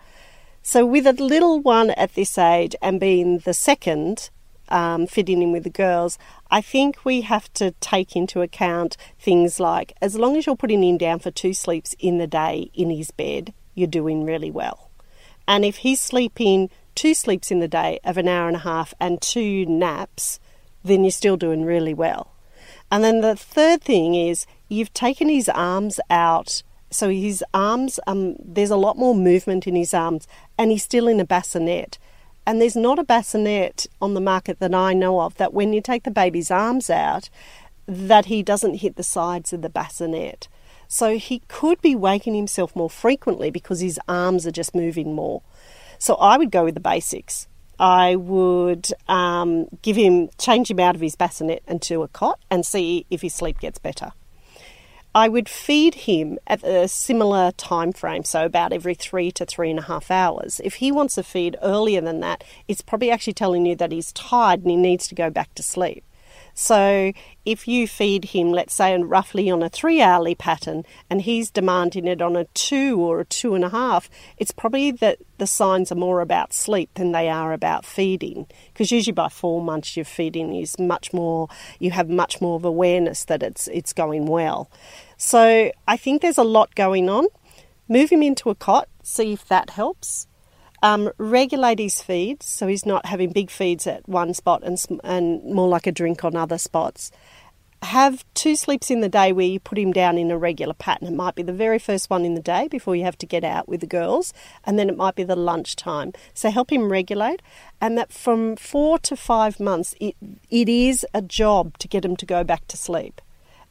So, 0.61 0.85
with 0.85 1.05
a 1.05 1.13
little 1.13 1.59
one 1.59 1.91
at 1.91 2.15
this 2.15 2.37
age 2.37 2.75
and 2.81 2.99
being 2.99 3.39
the 3.39 3.53
second, 3.53 4.29
um, 4.69 5.07
fitting 5.07 5.41
in 5.41 5.51
with 5.51 5.63
the 5.63 5.69
girls, 5.69 6.17
I 6.49 6.61
think 6.61 7.03
we 7.03 7.21
have 7.21 7.51
to 7.53 7.71
take 7.81 8.15
into 8.15 8.41
account 8.41 8.97
things 9.19 9.59
like 9.59 9.93
as 10.01 10.17
long 10.17 10.37
as 10.37 10.45
you're 10.45 10.55
putting 10.55 10.83
him 10.83 10.97
down 10.97 11.19
for 11.19 11.31
two 11.31 11.53
sleeps 11.53 11.95
in 11.99 12.17
the 12.17 12.27
day 12.27 12.71
in 12.73 12.89
his 12.89 13.11
bed, 13.11 13.53
you're 13.75 13.87
doing 13.87 14.25
really 14.25 14.51
well. 14.51 14.89
And 15.47 15.65
if 15.65 15.77
he's 15.77 15.99
sleeping 15.99 16.69
two 16.95 17.13
sleeps 17.13 17.51
in 17.51 17.59
the 17.59 17.67
day 17.67 17.99
of 18.03 18.17
an 18.17 18.27
hour 18.27 18.47
and 18.47 18.57
a 18.57 18.61
half 18.61 18.93
and 18.99 19.21
two 19.21 19.65
naps, 19.65 20.39
then 20.83 21.03
you're 21.03 21.11
still 21.11 21.37
doing 21.37 21.65
really 21.65 21.93
well. 21.93 22.31
And 22.91 23.03
then 23.03 23.21
the 23.21 23.35
third 23.35 23.81
thing 23.81 24.15
is 24.15 24.45
you've 24.69 24.93
taken 24.93 25.29
his 25.29 25.49
arms 25.49 25.99
out. 26.09 26.63
So 26.93 27.09
his 27.09 27.43
arms, 27.53 27.99
um, 28.07 28.35
there's 28.39 28.69
a 28.69 28.77
lot 28.77 28.97
more 28.97 29.15
movement 29.15 29.67
in 29.67 29.75
his 29.75 29.93
arms, 29.93 30.27
and 30.57 30.71
he's 30.71 30.83
still 30.83 31.07
in 31.07 31.19
a 31.19 31.25
bassinet. 31.25 31.97
And 32.45 32.61
there's 32.61 32.75
not 32.75 32.99
a 32.99 33.03
bassinet 33.03 33.87
on 34.01 34.13
the 34.13 34.21
market 34.21 34.59
that 34.59 34.73
I 34.73 34.93
know 34.93 35.21
of 35.21 35.35
that 35.35 35.53
when 35.53 35.73
you 35.73 35.81
take 35.81 36.03
the 36.03 36.11
baby's 36.11 36.51
arms 36.51 36.89
out, 36.89 37.29
that 37.87 38.25
he 38.25 38.43
doesn't 38.43 38.75
hit 38.75 38.95
the 38.95 39.03
sides 39.03 39.53
of 39.53 39.61
the 39.61 39.69
bassinet. 39.69 40.47
So 40.87 41.17
he 41.17 41.39
could 41.47 41.81
be 41.81 41.95
waking 41.95 42.35
himself 42.35 42.75
more 42.75 42.89
frequently 42.89 43.49
because 43.49 43.79
his 43.79 43.99
arms 44.07 44.45
are 44.45 44.51
just 44.51 44.75
moving 44.75 45.15
more. 45.15 45.41
So 45.97 46.15
I 46.15 46.37
would 46.37 46.51
go 46.51 46.65
with 46.65 46.75
the 46.75 46.79
basics. 46.79 47.47
I 47.79 48.15
would 48.15 48.89
um, 49.07 49.67
give 49.81 49.95
him, 49.95 50.29
change 50.37 50.69
him 50.69 50.79
out 50.79 50.95
of 50.95 51.01
his 51.01 51.15
bassinet 51.15 51.63
into 51.67 52.03
a 52.03 52.07
cot 52.07 52.39
and 52.51 52.65
see 52.65 53.05
if 53.09 53.21
his 53.21 53.33
sleep 53.33 53.59
gets 53.59 53.79
better. 53.79 54.11
I 55.15 55.29
would 55.29 55.47
feed 55.47 55.93
him 55.93 56.39
at 56.47 56.63
a 56.63 56.87
similar 56.87 57.51
time 57.51 57.93
frame, 57.93 58.23
so 58.23 58.45
about 58.45 58.73
every 58.73 58.95
three 58.95 59.31
to 59.33 59.45
three 59.45 59.69
and 59.69 59.77
a 59.77 59.83
half 59.83 60.09
hours. 60.09 60.59
If 60.63 60.75
he 60.75 60.91
wants 60.91 61.19
a 61.19 61.23
feed 61.23 61.55
earlier 61.61 62.01
than 62.01 62.19
that, 62.21 62.43
it's 62.67 62.81
probably 62.81 63.11
actually 63.11 63.33
telling 63.33 63.65
you 63.67 63.75
that 63.75 63.91
he's 63.91 64.11
tired 64.13 64.61
and 64.61 64.71
he 64.71 64.75
needs 64.75 65.07
to 65.09 65.15
go 65.15 65.29
back 65.29 65.53
to 65.53 65.61
sleep. 65.61 66.03
So 66.53 67.11
if 67.45 67.67
you 67.67 67.87
feed 67.87 68.25
him, 68.25 68.51
let's 68.51 68.73
say, 68.73 68.95
roughly 68.97 69.49
on 69.49 69.63
a 69.63 69.69
three 69.69 70.01
hourly 70.01 70.35
pattern, 70.35 70.83
and 71.09 71.21
he's 71.21 71.49
demanding 71.49 72.07
it 72.07 72.21
on 72.21 72.35
a 72.35 72.45
two 72.53 72.99
or 72.99 73.19
a 73.19 73.25
two 73.25 73.55
and 73.55 73.63
a 73.63 73.69
half, 73.69 74.09
it's 74.37 74.51
probably 74.51 74.91
that 74.91 75.19
the 75.39 75.47
signs 75.47 75.91
are 75.91 75.95
more 75.95 76.21
about 76.21 76.53
sleep 76.53 76.89
than 76.93 77.11
they 77.11 77.29
are 77.29 77.53
about 77.53 77.85
feeding. 77.85 78.45
Because 78.71 78.91
usually 78.91 79.13
by 79.13 79.29
four 79.29 79.61
months, 79.61 79.97
your 79.97 80.05
feeding 80.05 80.55
is 80.55 80.77
much 80.77 81.11
more, 81.11 81.49
you 81.79 81.91
have 81.91 82.09
much 82.09 82.39
more 82.39 82.55
of 82.55 82.65
awareness 82.65 83.25
that 83.25 83.43
it's 83.43 83.67
it's 83.67 83.93
going 83.93 84.27
well. 84.27 84.69
So 85.17 85.71
I 85.87 85.97
think 85.97 86.21
there's 86.21 86.37
a 86.37 86.43
lot 86.43 86.75
going 86.75 87.09
on. 87.09 87.27
Move 87.89 88.11
him 88.11 88.23
into 88.23 88.49
a 88.49 88.55
cot, 88.55 88.87
see 89.01 89.33
if 89.33 89.47
that 89.47 89.71
helps. 89.71 90.27
Um, 90.83 91.09
regulate 91.17 91.79
his 91.79 92.01
feeds 92.01 92.45
so 92.45 92.67
he's 92.67 92.85
not 92.85 93.05
having 93.05 93.31
big 93.31 93.49
feeds 93.49 93.87
at 93.87 94.07
one 94.07 94.33
spot 94.33 94.63
and, 94.63 94.77
and 95.05 95.41
more 95.45 95.69
like 95.69 95.87
a 95.87 95.93
drink 95.93 96.25
on 96.25 96.35
other 96.35 96.57
spots. 96.57 97.09
Have 97.81 98.25
two 98.33 98.57
sleeps 98.57 98.91
in 98.91 98.99
the 98.99 99.07
day 99.07 99.31
where 99.31 99.45
you 99.45 99.61
put 99.61 99.77
him 99.77 99.93
down 99.93 100.17
in 100.17 100.29
a 100.29 100.37
regular 100.37 100.73
pattern. 100.73 101.07
It 101.07 101.13
might 101.13 101.35
be 101.35 101.41
the 101.43 101.53
very 101.53 101.79
first 101.79 102.09
one 102.09 102.25
in 102.25 102.35
the 102.35 102.41
day 102.41 102.67
before 102.67 102.97
you 102.97 103.05
have 103.05 103.17
to 103.19 103.25
get 103.25 103.45
out 103.45 103.69
with 103.69 103.79
the 103.79 103.87
girls, 103.87 104.33
and 104.65 104.77
then 104.77 104.89
it 104.89 104.97
might 104.97 105.15
be 105.15 105.23
the 105.23 105.37
lunchtime. 105.37 106.11
So 106.33 106.49
help 106.49 106.69
him 106.69 106.91
regulate, 106.91 107.41
and 107.79 107.97
that 107.97 108.11
from 108.11 108.57
four 108.57 108.99
to 108.99 109.15
five 109.15 109.61
months, 109.61 109.95
it, 110.01 110.15
it 110.49 110.67
is 110.67 111.05
a 111.13 111.21
job 111.21 111.77
to 111.77 111.87
get 111.87 112.03
him 112.03 112.17
to 112.17 112.25
go 112.25 112.43
back 112.43 112.67
to 112.67 112.77
sleep. 112.77 113.21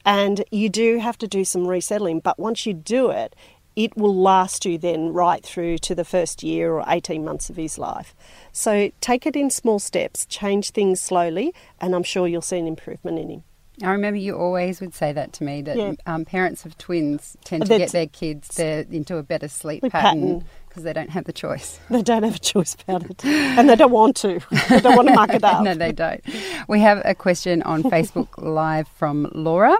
And 0.05 0.45
you 0.51 0.69
do 0.69 0.99
have 0.99 1.17
to 1.19 1.29
do 1.29 1.45
some 1.45 1.67
resettling, 1.69 2.21
but 2.21 2.39
once 2.39 2.67
you 2.67 2.75
do 2.75 3.11
it, 3.11 3.37
it 3.77 3.97
will 3.97 4.15
last 4.15 4.65
you 4.65 4.79
then 4.79 5.13
right 5.13 5.45
through 5.45 5.79
to 5.79 5.95
the 5.95 6.05
first 6.05 6.43
year 6.43 6.73
or 6.73 6.85
18 6.87 7.25
months 7.25 7.51
of 7.51 7.57
his 7.57 7.79
life. 7.79 8.15
So 8.53 8.91
take 9.01 9.27
it 9.27 9.37
in 9.37 9.51
small 9.51 9.79
steps, 9.79 10.27
change 10.27 10.71
things 10.71 11.01
slowly, 11.01 11.55
and 11.81 11.95
I'm 11.95 12.03
sure 12.03 12.29
you'll 12.29 12.43
see 12.43 12.59
an 12.59 12.67
improvement 12.67 13.19
in 13.19 13.31
him. 13.31 13.45
I 13.83 13.91
remember 13.93 14.19
you 14.19 14.37
always 14.37 14.81
would 14.81 14.95
say 14.95 15.13
that 15.13 15.33
to 15.35 15.45
me 15.45 15.63
that 15.63 15.77
yeah. 15.77 15.93
um, 16.07 16.27
parents 16.27 16.67
of 16.67 16.77
twins 16.77 17.37
tend 17.43 17.63
to 17.63 17.69
That's, 17.69 17.79
get 17.79 17.93
their 17.93 18.07
kids 18.07 18.59
into 18.59 19.17
a 19.17 19.23
better 19.23 19.49
sleep, 19.49 19.81
sleep 19.81 19.93
pattern 19.93 20.45
because 20.69 20.85
they 20.85 20.93
don't 20.93 21.11
have 21.11 21.25
the 21.25 21.33
choice. 21.33 21.79
They 21.91 22.03
don't 22.03 22.23
have 22.23 22.37
a 22.37 22.39
choice 22.39 22.75
about 22.75 23.05
it, 23.05 23.25
and 23.25 23.69
they 23.69 23.77
don't 23.77 23.91
want 23.91 24.17
to. 24.17 24.41
They 24.69 24.81
don't 24.81 24.97
want 24.97 25.09
to 25.09 25.15
muck 25.15 25.31
it 25.31 25.45
up. 25.45 25.63
no, 25.63 25.75
they 25.75 25.93
don't. 25.93 26.23
We 26.69 26.81
have 26.81 27.03
a 27.05 27.15
question 27.15 27.63
on 27.63 27.83
Facebook 27.83 28.29
Live 28.39 28.89
from 28.89 29.31
Laura. 29.35 29.77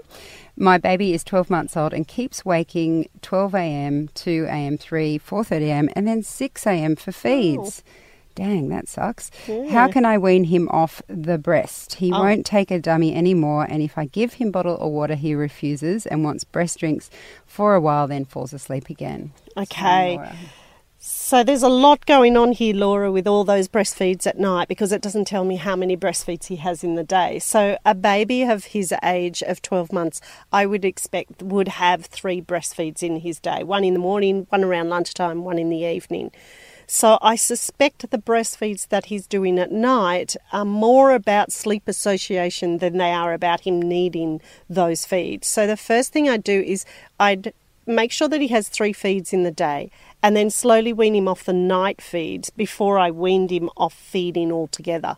My 0.57 0.79
baby 0.79 1.15
is 1.15 1.25
12 1.25 1.51
months 1.51 1.77
old 1.77 1.95
and 1.95 2.07
keeps 2.07 2.45
waking 2.45 3.09
12 3.23 3.55
a.m., 3.55 4.09
2 4.15 4.47
a.m., 4.49 4.77
3, 4.77 5.19
4:30 5.19 5.63
a.m., 5.63 5.89
and 5.97 6.07
then 6.07 6.23
6 6.23 6.67
a.m. 6.67 6.97
for 6.97 7.13
feeds. 7.13 7.83
Oh. 7.87 7.91
Dang, 8.35 8.69
that 8.71 8.89
sucks. 8.89 9.31
Yeah. 9.47 9.69
How 9.69 9.89
can 9.89 10.07
I 10.07 10.17
wean 10.17 10.45
him 10.45 10.69
off 10.71 11.03
the 11.07 11.37
breast? 11.37 11.95
He 11.95 12.11
oh. 12.13 12.21
won't 12.21 12.47
take 12.47 12.71
a 12.71 12.79
dummy 12.79 13.15
anymore, 13.15 13.67
and 13.69 13.83
if 13.83 13.99
I 13.99 14.07
give 14.07 14.35
him 14.35 14.51
bottle 14.51 14.77
or 14.81 14.91
water, 14.91 15.15
he 15.15 15.35
refuses 15.35 16.07
and 16.07 16.25
wants 16.25 16.45
breast 16.45 16.79
drinks 16.79 17.11
for 17.47 17.75
a 17.75 17.81
while, 17.81 18.09
then 18.09 18.25
falls 18.25 18.53
asleep 18.53 18.89
again. 18.89 19.33
Okay. 19.57 20.19
So 20.19 20.37
there's 21.43 21.65
a 21.65 21.69
lot 21.69 22.07
going 22.07 22.37
on 22.37 22.53
here, 22.53 22.77
Laura, 22.77 23.11
with 23.11 23.27
all 23.27 23.43
those 23.43 23.67
breastfeeds 23.67 24.25
at 24.25 24.39
night 24.39 24.69
because 24.69 24.93
it 24.93 25.03
doesn't 25.03 25.25
tell 25.25 25.45
me 25.45 25.57
how 25.57 25.75
many 25.75 25.97
breastfeeds 25.97 26.47
he 26.47 26.55
has 26.57 26.85
in 26.85 26.95
the 26.95 27.03
day. 27.03 27.41
So 27.41 27.77
a 27.85 27.93
baby 27.93 28.45
of 28.45 28.67
his 28.67 28.95
age 29.03 29.43
of 29.43 29.61
12 29.63 29.93
months, 29.93 30.21
I 30.53 30.65
would 30.65 30.85
expect 30.85 31.43
would 31.43 31.67
have 31.67 32.07
three 32.07 32.41
breastfeeds 32.41 33.03
in 33.03 33.17
his 33.17 33.41
day 33.41 33.65
one 33.65 33.83
in 33.83 33.95
the 33.95 33.99
morning, 33.99 34.47
one 34.51 34.63
around 34.63 34.91
lunchtime, 34.91 35.43
one 35.43 35.59
in 35.59 35.71
the 35.71 35.85
evening. 35.85 36.31
So 36.87 37.19
I 37.21 37.35
suspect 37.35 38.09
the 38.09 38.19
breastfeeds 38.19 38.87
that 38.87 39.07
he's 39.07 39.27
doing 39.27 39.59
at 39.59 39.73
night 39.73 40.37
are 40.53 40.65
more 40.65 41.11
about 41.11 41.51
sleep 41.51 41.89
association 41.89 42.79
than 42.79 42.99
they 42.99 43.11
are 43.11 43.33
about 43.33 43.63
him 43.63 43.83
needing 43.83 44.41
those 44.71 45.05
feeds. 45.05 45.49
So 45.49 45.67
the 45.67 45.77
first 45.77 46.13
thing 46.13 46.29
I 46.29 46.37
do 46.37 46.61
is 46.61 46.85
I'd 47.19 47.53
make 47.87 48.13
sure 48.13 48.29
that 48.29 48.41
he 48.41 48.49
has 48.49 48.69
three 48.69 48.93
feeds 48.93 49.33
in 49.33 49.43
the 49.43 49.51
day 49.51 49.91
and 50.23 50.37
then 50.37 50.51
slowly 50.51 50.93
wean 50.93 51.15
him 51.15 51.29
off 51.29 51.45
the 51.45 51.53
night 51.53 52.01
feeds 52.01 52.51
before 52.51 52.99
I 52.99 53.11
weaned 53.11 53.51
him 53.51 53.69
off 53.77 53.93
feeding 53.93 54.53
altogether. 54.53 55.17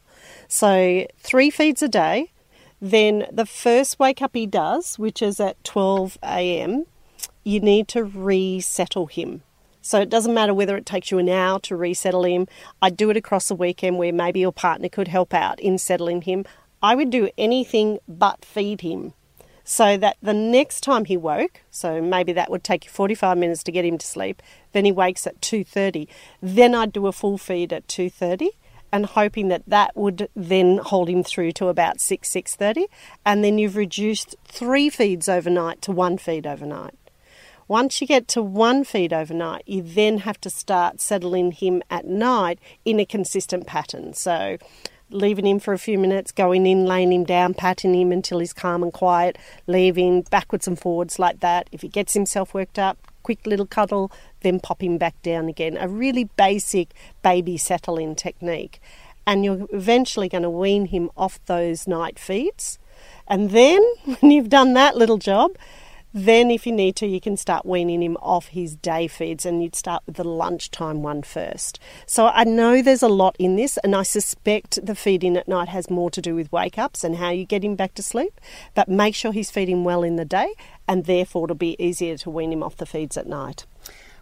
So, 0.48 1.06
three 1.18 1.50
feeds 1.50 1.82
a 1.82 1.88
day. 1.88 2.32
Then, 2.80 3.26
the 3.30 3.46
first 3.46 3.98
wake 3.98 4.22
up 4.22 4.34
he 4.34 4.46
does, 4.46 4.98
which 4.98 5.20
is 5.20 5.40
at 5.40 5.62
12 5.64 6.18
a.m., 6.22 6.86
you 7.44 7.60
need 7.60 7.88
to 7.88 8.04
resettle 8.04 9.06
him. 9.06 9.42
So, 9.82 10.00
it 10.00 10.08
doesn't 10.08 10.32
matter 10.32 10.54
whether 10.54 10.76
it 10.76 10.86
takes 10.86 11.10
you 11.10 11.18
an 11.18 11.28
hour 11.28 11.60
to 11.60 11.76
resettle 11.76 12.24
him. 12.24 12.46
I'd 12.80 12.96
do 12.96 13.10
it 13.10 13.16
across 13.16 13.48
the 13.48 13.54
weekend 13.54 13.98
where 13.98 14.12
maybe 14.12 14.40
your 14.40 14.52
partner 14.52 14.88
could 14.88 15.08
help 15.08 15.34
out 15.34 15.60
in 15.60 15.76
settling 15.76 16.22
him. 16.22 16.46
I 16.82 16.94
would 16.94 17.10
do 17.10 17.30
anything 17.36 17.98
but 18.08 18.44
feed 18.44 18.80
him 18.80 19.12
so 19.64 19.96
that 19.96 20.18
the 20.22 20.34
next 20.34 20.82
time 20.82 21.06
he 21.06 21.16
woke, 21.16 21.62
so 21.70 22.00
maybe 22.00 22.32
that 22.34 22.50
would 22.50 22.62
take 22.62 22.84
you 22.84 22.90
45 22.90 23.38
minutes 23.38 23.62
to 23.64 23.72
get 23.72 23.84
him 23.84 23.98
to 23.98 24.06
sleep, 24.06 24.42
then 24.72 24.84
he 24.84 24.92
wakes 24.92 25.26
at 25.26 25.40
2:30. 25.40 26.06
Then 26.42 26.74
I'd 26.74 26.92
do 26.92 27.06
a 27.06 27.12
full 27.12 27.38
feed 27.38 27.72
at 27.72 27.88
2:30 27.88 28.50
and 28.92 29.06
hoping 29.06 29.48
that 29.48 29.62
that 29.66 29.96
would 29.96 30.28
then 30.36 30.78
hold 30.78 31.08
him 31.08 31.24
through 31.24 31.52
to 31.52 31.68
about 31.68 32.00
6 32.00 32.28
6:30 32.28 32.86
and 33.24 33.42
then 33.42 33.58
you've 33.58 33.76
reduced 33.76 34.36
3 34.44 34.88
feeds 34.90 35.28
overnight 35.28 35.80
to 35.82 35.92
1 35.92 36.18
feed 36.18 36.46
overnight. 36.46 36.94
Once 37.66 38.00
you 38.00 38.06
get 38.06 38.28
to 38.28 38.42
one 38.42 38.84
feed 38.84 39.12
overnight, 39.12 39.62
you 39.66 39.80
then 39.80 40.18
have 40.18 40.38
to 40.38 40.50
start 40.50 41.00
settling 41.00 41.50
him 41.50 41.82
at 41.90 42.04
night 42.04 42.58
in 42.84 43.00
a 43.00 43.06
consistent 43.06 43.66
pattern. 43.66 44.12
So 44.12 44.58
leaving 45.10 45.46
him 45.46 45.58
for 45.58 45.72
a 45.72 45.78
few 45.78 45.98
minutes, 45.98 46.32
going 46.32 46.66
in, 46.66 46.86
laying 46.86 47.12
him 47.12 47.24
down, 47.24 47.54
patting 47.54 47.94
him 47.94 48.12
until 48.12 48.38
he's 48.38 48.52
calm 48.52 48.82
and 48.82 48.92
quiet, 48.92 49.38
leaving 49.66 50.22
backwards 50.22 50.66
and 50.66 50.78
forwards 50.78 51.18
like 51.18 51.40
that. 51.40 51.68
If 51.72 51.82
he 51.82 51.88
gets 51.88 52.14
himself 52.14 52.54
worked 52.54 52.78
up, 52.78 52.98
quick 53.22 53.46
little 53.46 53.66
cuddle, 53.66 54.12
then 54.40 54.60
pop 54.60 54.82
him 54.82 54.98
back 54.98 55.20
down 55.22 55.48
again. 55.48 55.76
A 55.78 55.88
really 55.88 56.24
basic 56.36 56.90
baby 57.22 57.56
settling 57.56 58.14
technique. 58.14 58.80
And 59.26 59.44
you're 59.44 59.66
eventually 59.72 60.28
going 60.28 60.42
to 60.42 60.50
wean 60.50 60.86
him 60.86 61.10
off 61.16 61.40
those 61.46 61.86
night 61.86 62.18
feeds. 62.18 62.78
And 63.26 63.50
then, 63.50 63.82
when 64.20 64.30
you've 64.30 64.50
done 64.50 64.74
that 64.74 64.96
little 64.96 65.18
job, 65.18 65.52
then, 66.14 66.48
if 66.48 66.64
you 66.64 66.72
need 66.72 66.94
to, 66.96 67.08
you 67.08 67.20
can 67.20 67.36
start 67.36 67.66
weaning 67.66 68.00
him 68.00 68.16
off 68.22 68.46
his 68.46 68.76
day 68.76 69.08
feeds 69.08 69.44
and 69.44 69.60
you'd 69.60 69.74
start 69.74 70.04
with 70.06 70.14
the 70.14 70.22
lunchtime 70.22 71.02
one 71.02 71.22
first. 71.22 71.80
So, 72.06 72.28
I 72.28 72.44
know 72.44 72.80
there's 72.80 73.02
a 73.02 73.08
lot 73.08 73.34
in 73.36 73.56
this, 73.56 73.78
and 73.78 73.96
I 73.96 74.04
suspect 74.04 74.78
the 74.86 74.94
feeding 74.94 75.36
at 75.36 75.48
night 75.48 75.68
has 75.70 75.90
more 75.90 76.10
to 76.10 76.22
do 76.22 76.36
with 76.36 76.52
wake 76.52 76.78
ups 76.78 77.02
and 77.02 77.16
how 77.16 77.30
you 77.30 77.44
get 77.44 77.64
him 77.64 77.74
back 77.74 77.94
to 77.94 78.02
sleep. 78.02 78.40
But 78.74 78.88
make 78.88 79.16
sure 79.16 79.32
he's 79.32 79.50
feeding 79.50 79.82
well 79.82 80.04
in 80.04 80.14
the 80.14 80.24
day, 80.24 80.54
and 80.86 81.04
therefore 81.04 81.46
it'll 81.46 81.56
be 81.56 81.74
easier 81.84 82.16
to 82.18 82.30
wean 82.30 82.52
him 82.52 82.62
off 82.62 82.76
the 82.76 82.86
feeds 82.86 83.16
at 83.16 83.26
night. 83.26 83.66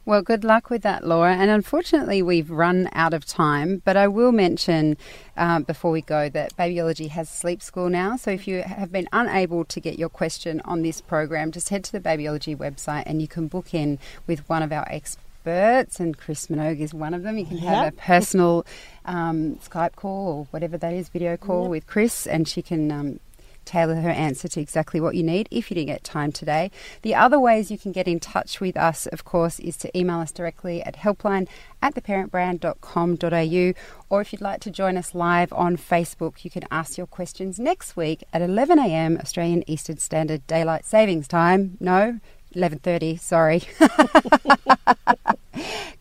Well, 0.04 0.22
good 0.22 0.42
luck 0.42 0.68
with 0.68 0.82
that, 0.82 1.06
Laura. 1.06 1.34
And 1.36 1.48
unfortunately, 1.50 2.22
we've 2.22 2.50
run 2.50 2.88
out 2.92 3.14
of 3.14 3.24
time. 3.24 3.82
But 3.84 3.96
I 3.96 4.08
will 4.08 4.32
mention 4.32 4.96
uh, 5.36 5.60
before 5.60 5.92
we 5.92 6.00
go 6.02 6.28
that 6.28 6.56
Babyology 6.56 7.08
has 7.10 7.28
sleep 7.28 7.62
school 7.62 7.88
now. 7.88 8.16
So 8.16 8.30
if 8.32 8.48
you 8.48 8.62
have 8.62 8.90
been 8.90 9.08
unable 9.12 9.64
to 9.64 9.80
get 9.80 9.98
your 9.98 10.08
question 10.08 10.60
on 10.64 10.82
this 10.82 11.00
program, 11.00 11.52
just 11.52 11.68
head 11.68 11.84
to 11.84 11.92
the 11.92 12.00
Babyology 12.00 12.56
website 12.56 13.04
and 13.06 13.22
you 13.22 13.28
can 13.28 13.46
book 13.46 13.72
in 13.74 13.98
with 14.26 14.48
one 14.48 14.62
of 14.62 14.72
our 14.72 14.86
experts 14.90 15.18
experts, 15.44 15.98
and 15.98 16.16
Chris 16.16 16.46
Minogue 16.46 16.78
is 16.80 16.94
one 16.94 17.14
of 17.14 17.22
them. 17.22 17.36
You 17.36 17.44
can 17.46 17.58
have 17.58 17.84
Yep. 17.84 17.92
a 17.94 17.96
personal 17.96 18.66
um, 19.04 19.56
Skype 19.56 19.96
call 19.96 20.28
or 20.28 20.46
whatever 20.52 20.78
that 20.78 20.92
is, 20.92 21.08
video 21.08 21.36
call 21.36 21.68
with 21.68 21.86
Chris, 21.86 22.26
and 22.26 22.46
she 22.46 22.62
can 22.62 22.92
um, 22.92 23.20
tailor 23.64 23.96
her 23.96 24.10
answer 24.10 24.48
to 24.48 24.60
exactly 24.60 25.00
what 25.00 25.14
you 25.14 25.22
need 25.22 25.48
if 25.50 25.70
you 25.70 25.74
didn't 25.74 25.88
get 25.88 26.04
time 26.04 26.32
today. 26.32 26.70
The 27.02 27.14
other 27.14 27.38
ways 27.38 27.70
you 27.70 27.78
can 27.78 27.92
get 27.92 28.08
in 28.08 28.20
touch 28.20 28.60
with 28.60 28.76
us, 28.76 29.06
of 29.06 29.24
course, 29.24 29.58
is 29.60 29.76
to 29.78 29.98
email 29.98 30.20
us 30.20 30.32
directly 30.32 30.82
at 30.82 30.96
helpline 30.96 31.48
at 31.80 31.94
theparentbrand.com.au 31.94 33.72
or 34.10 34.20
if 34.20 34.32
you'd 34.32 34.42
like 34.42 34.60
to 34.60 34.70
join 34.70 34.96
us 34.96 35.14
live 35.14 35.52
on 35.52 35.76
Facebook, 35.76 36.44
you 36.44 36.50
can 36.50 36.64
ask 36.70 36.96
your 36.98 37.06
questions 37.06 37.58
next 37.58 37.96
week 37.96 38.22
at 38.32 38.42
11am 38.42 39.20
Australian 39.20 39.68
Eastern 39.68 39.98
Standard 39.98 40.46
Daylight 40.46 40.84
Savings 40.84 41.26
Time. 41.26 41.76
No, 41.80 42.20
11.30, 42.54 43.20
sorry. 43.20 43.62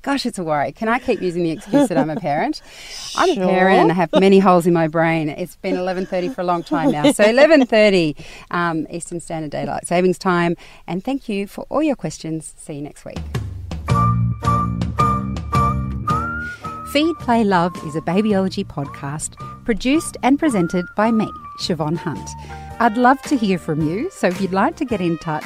Gosh, 0.01 0.25
it's 0.25 0.39
a 0.39 0.43
worry. 0.43 0.71
Can 0.71 0.89
I 0.89 0.97
keep 0.97 1.21
using 1.21 1.43
the 1.43 1.51
excuse 1.51 1.87
that 1.89 1.97
I'm 1.97 2.09
a 2.09 2.15
parent? 2.15 2.61
I'm 3.15 3.29
a 3.29 3.35
parent 3.35 3.81
and 3.81 3.91
I 3.91 3.95
have 3.95 4.09
many 4.13 4.39
holes 4.39 4.65
in 4.65 4.73
my 4.73 4.87
brain. 4.87 5.29
It's 5.29 5.57
been 5.57 5.75
11:30 5.75 6.33
for 6.33 6.41
a 6.41 6.43
long 6.43 6.63
time 6.63 6.91
now. 6.91 7.11
So 7.11 7.23
11:30 7.23 8.15
um, 8.49 8.87
Eastern 8.89 9.19
Standard 9.19 9.51
Daylight 9.51 9.85
Savings 9.85 10.17
Time. 10.17 10.55
And 10.87 11.03
thank 11.03 11.29
you 11.29 11.45
for 11.45 11.67
all 11.69 11.83
your 11.83 11.95
questions. 11.95 12.55
See 12.57 12.73
you 12.73 12.81
next 12.81 13.05
week. 13.05 13.19
Feed, 16.91 17.15
Play, 17.19 17.43
Love 17.43 17.73
is 17.85 17.95
a 17.95 18.01
babyology 18.01 18.65
podcast 18.65 19.35
produced 19.63 20.17
and 20.23 20.37
presented 20.37 20.85
by 20.97 21.11
me, 21.11 21.29
Siobhan 21.61 21.95
Hunt. 21.95 22.29
I'd 22.81 22.97
love 22.97 23.21
to 23.23 23.37
hear 23.37 23.57
from 23.57 23.87
you, 23.87 24.09
so 24.11 24.27
if 24.27 24.41
you'd 24.41 24.51
like 24.51 24.75
to 24.77 24.85
get 24.85 24.99
in 24.99 25.17
touch, 25.19 25.45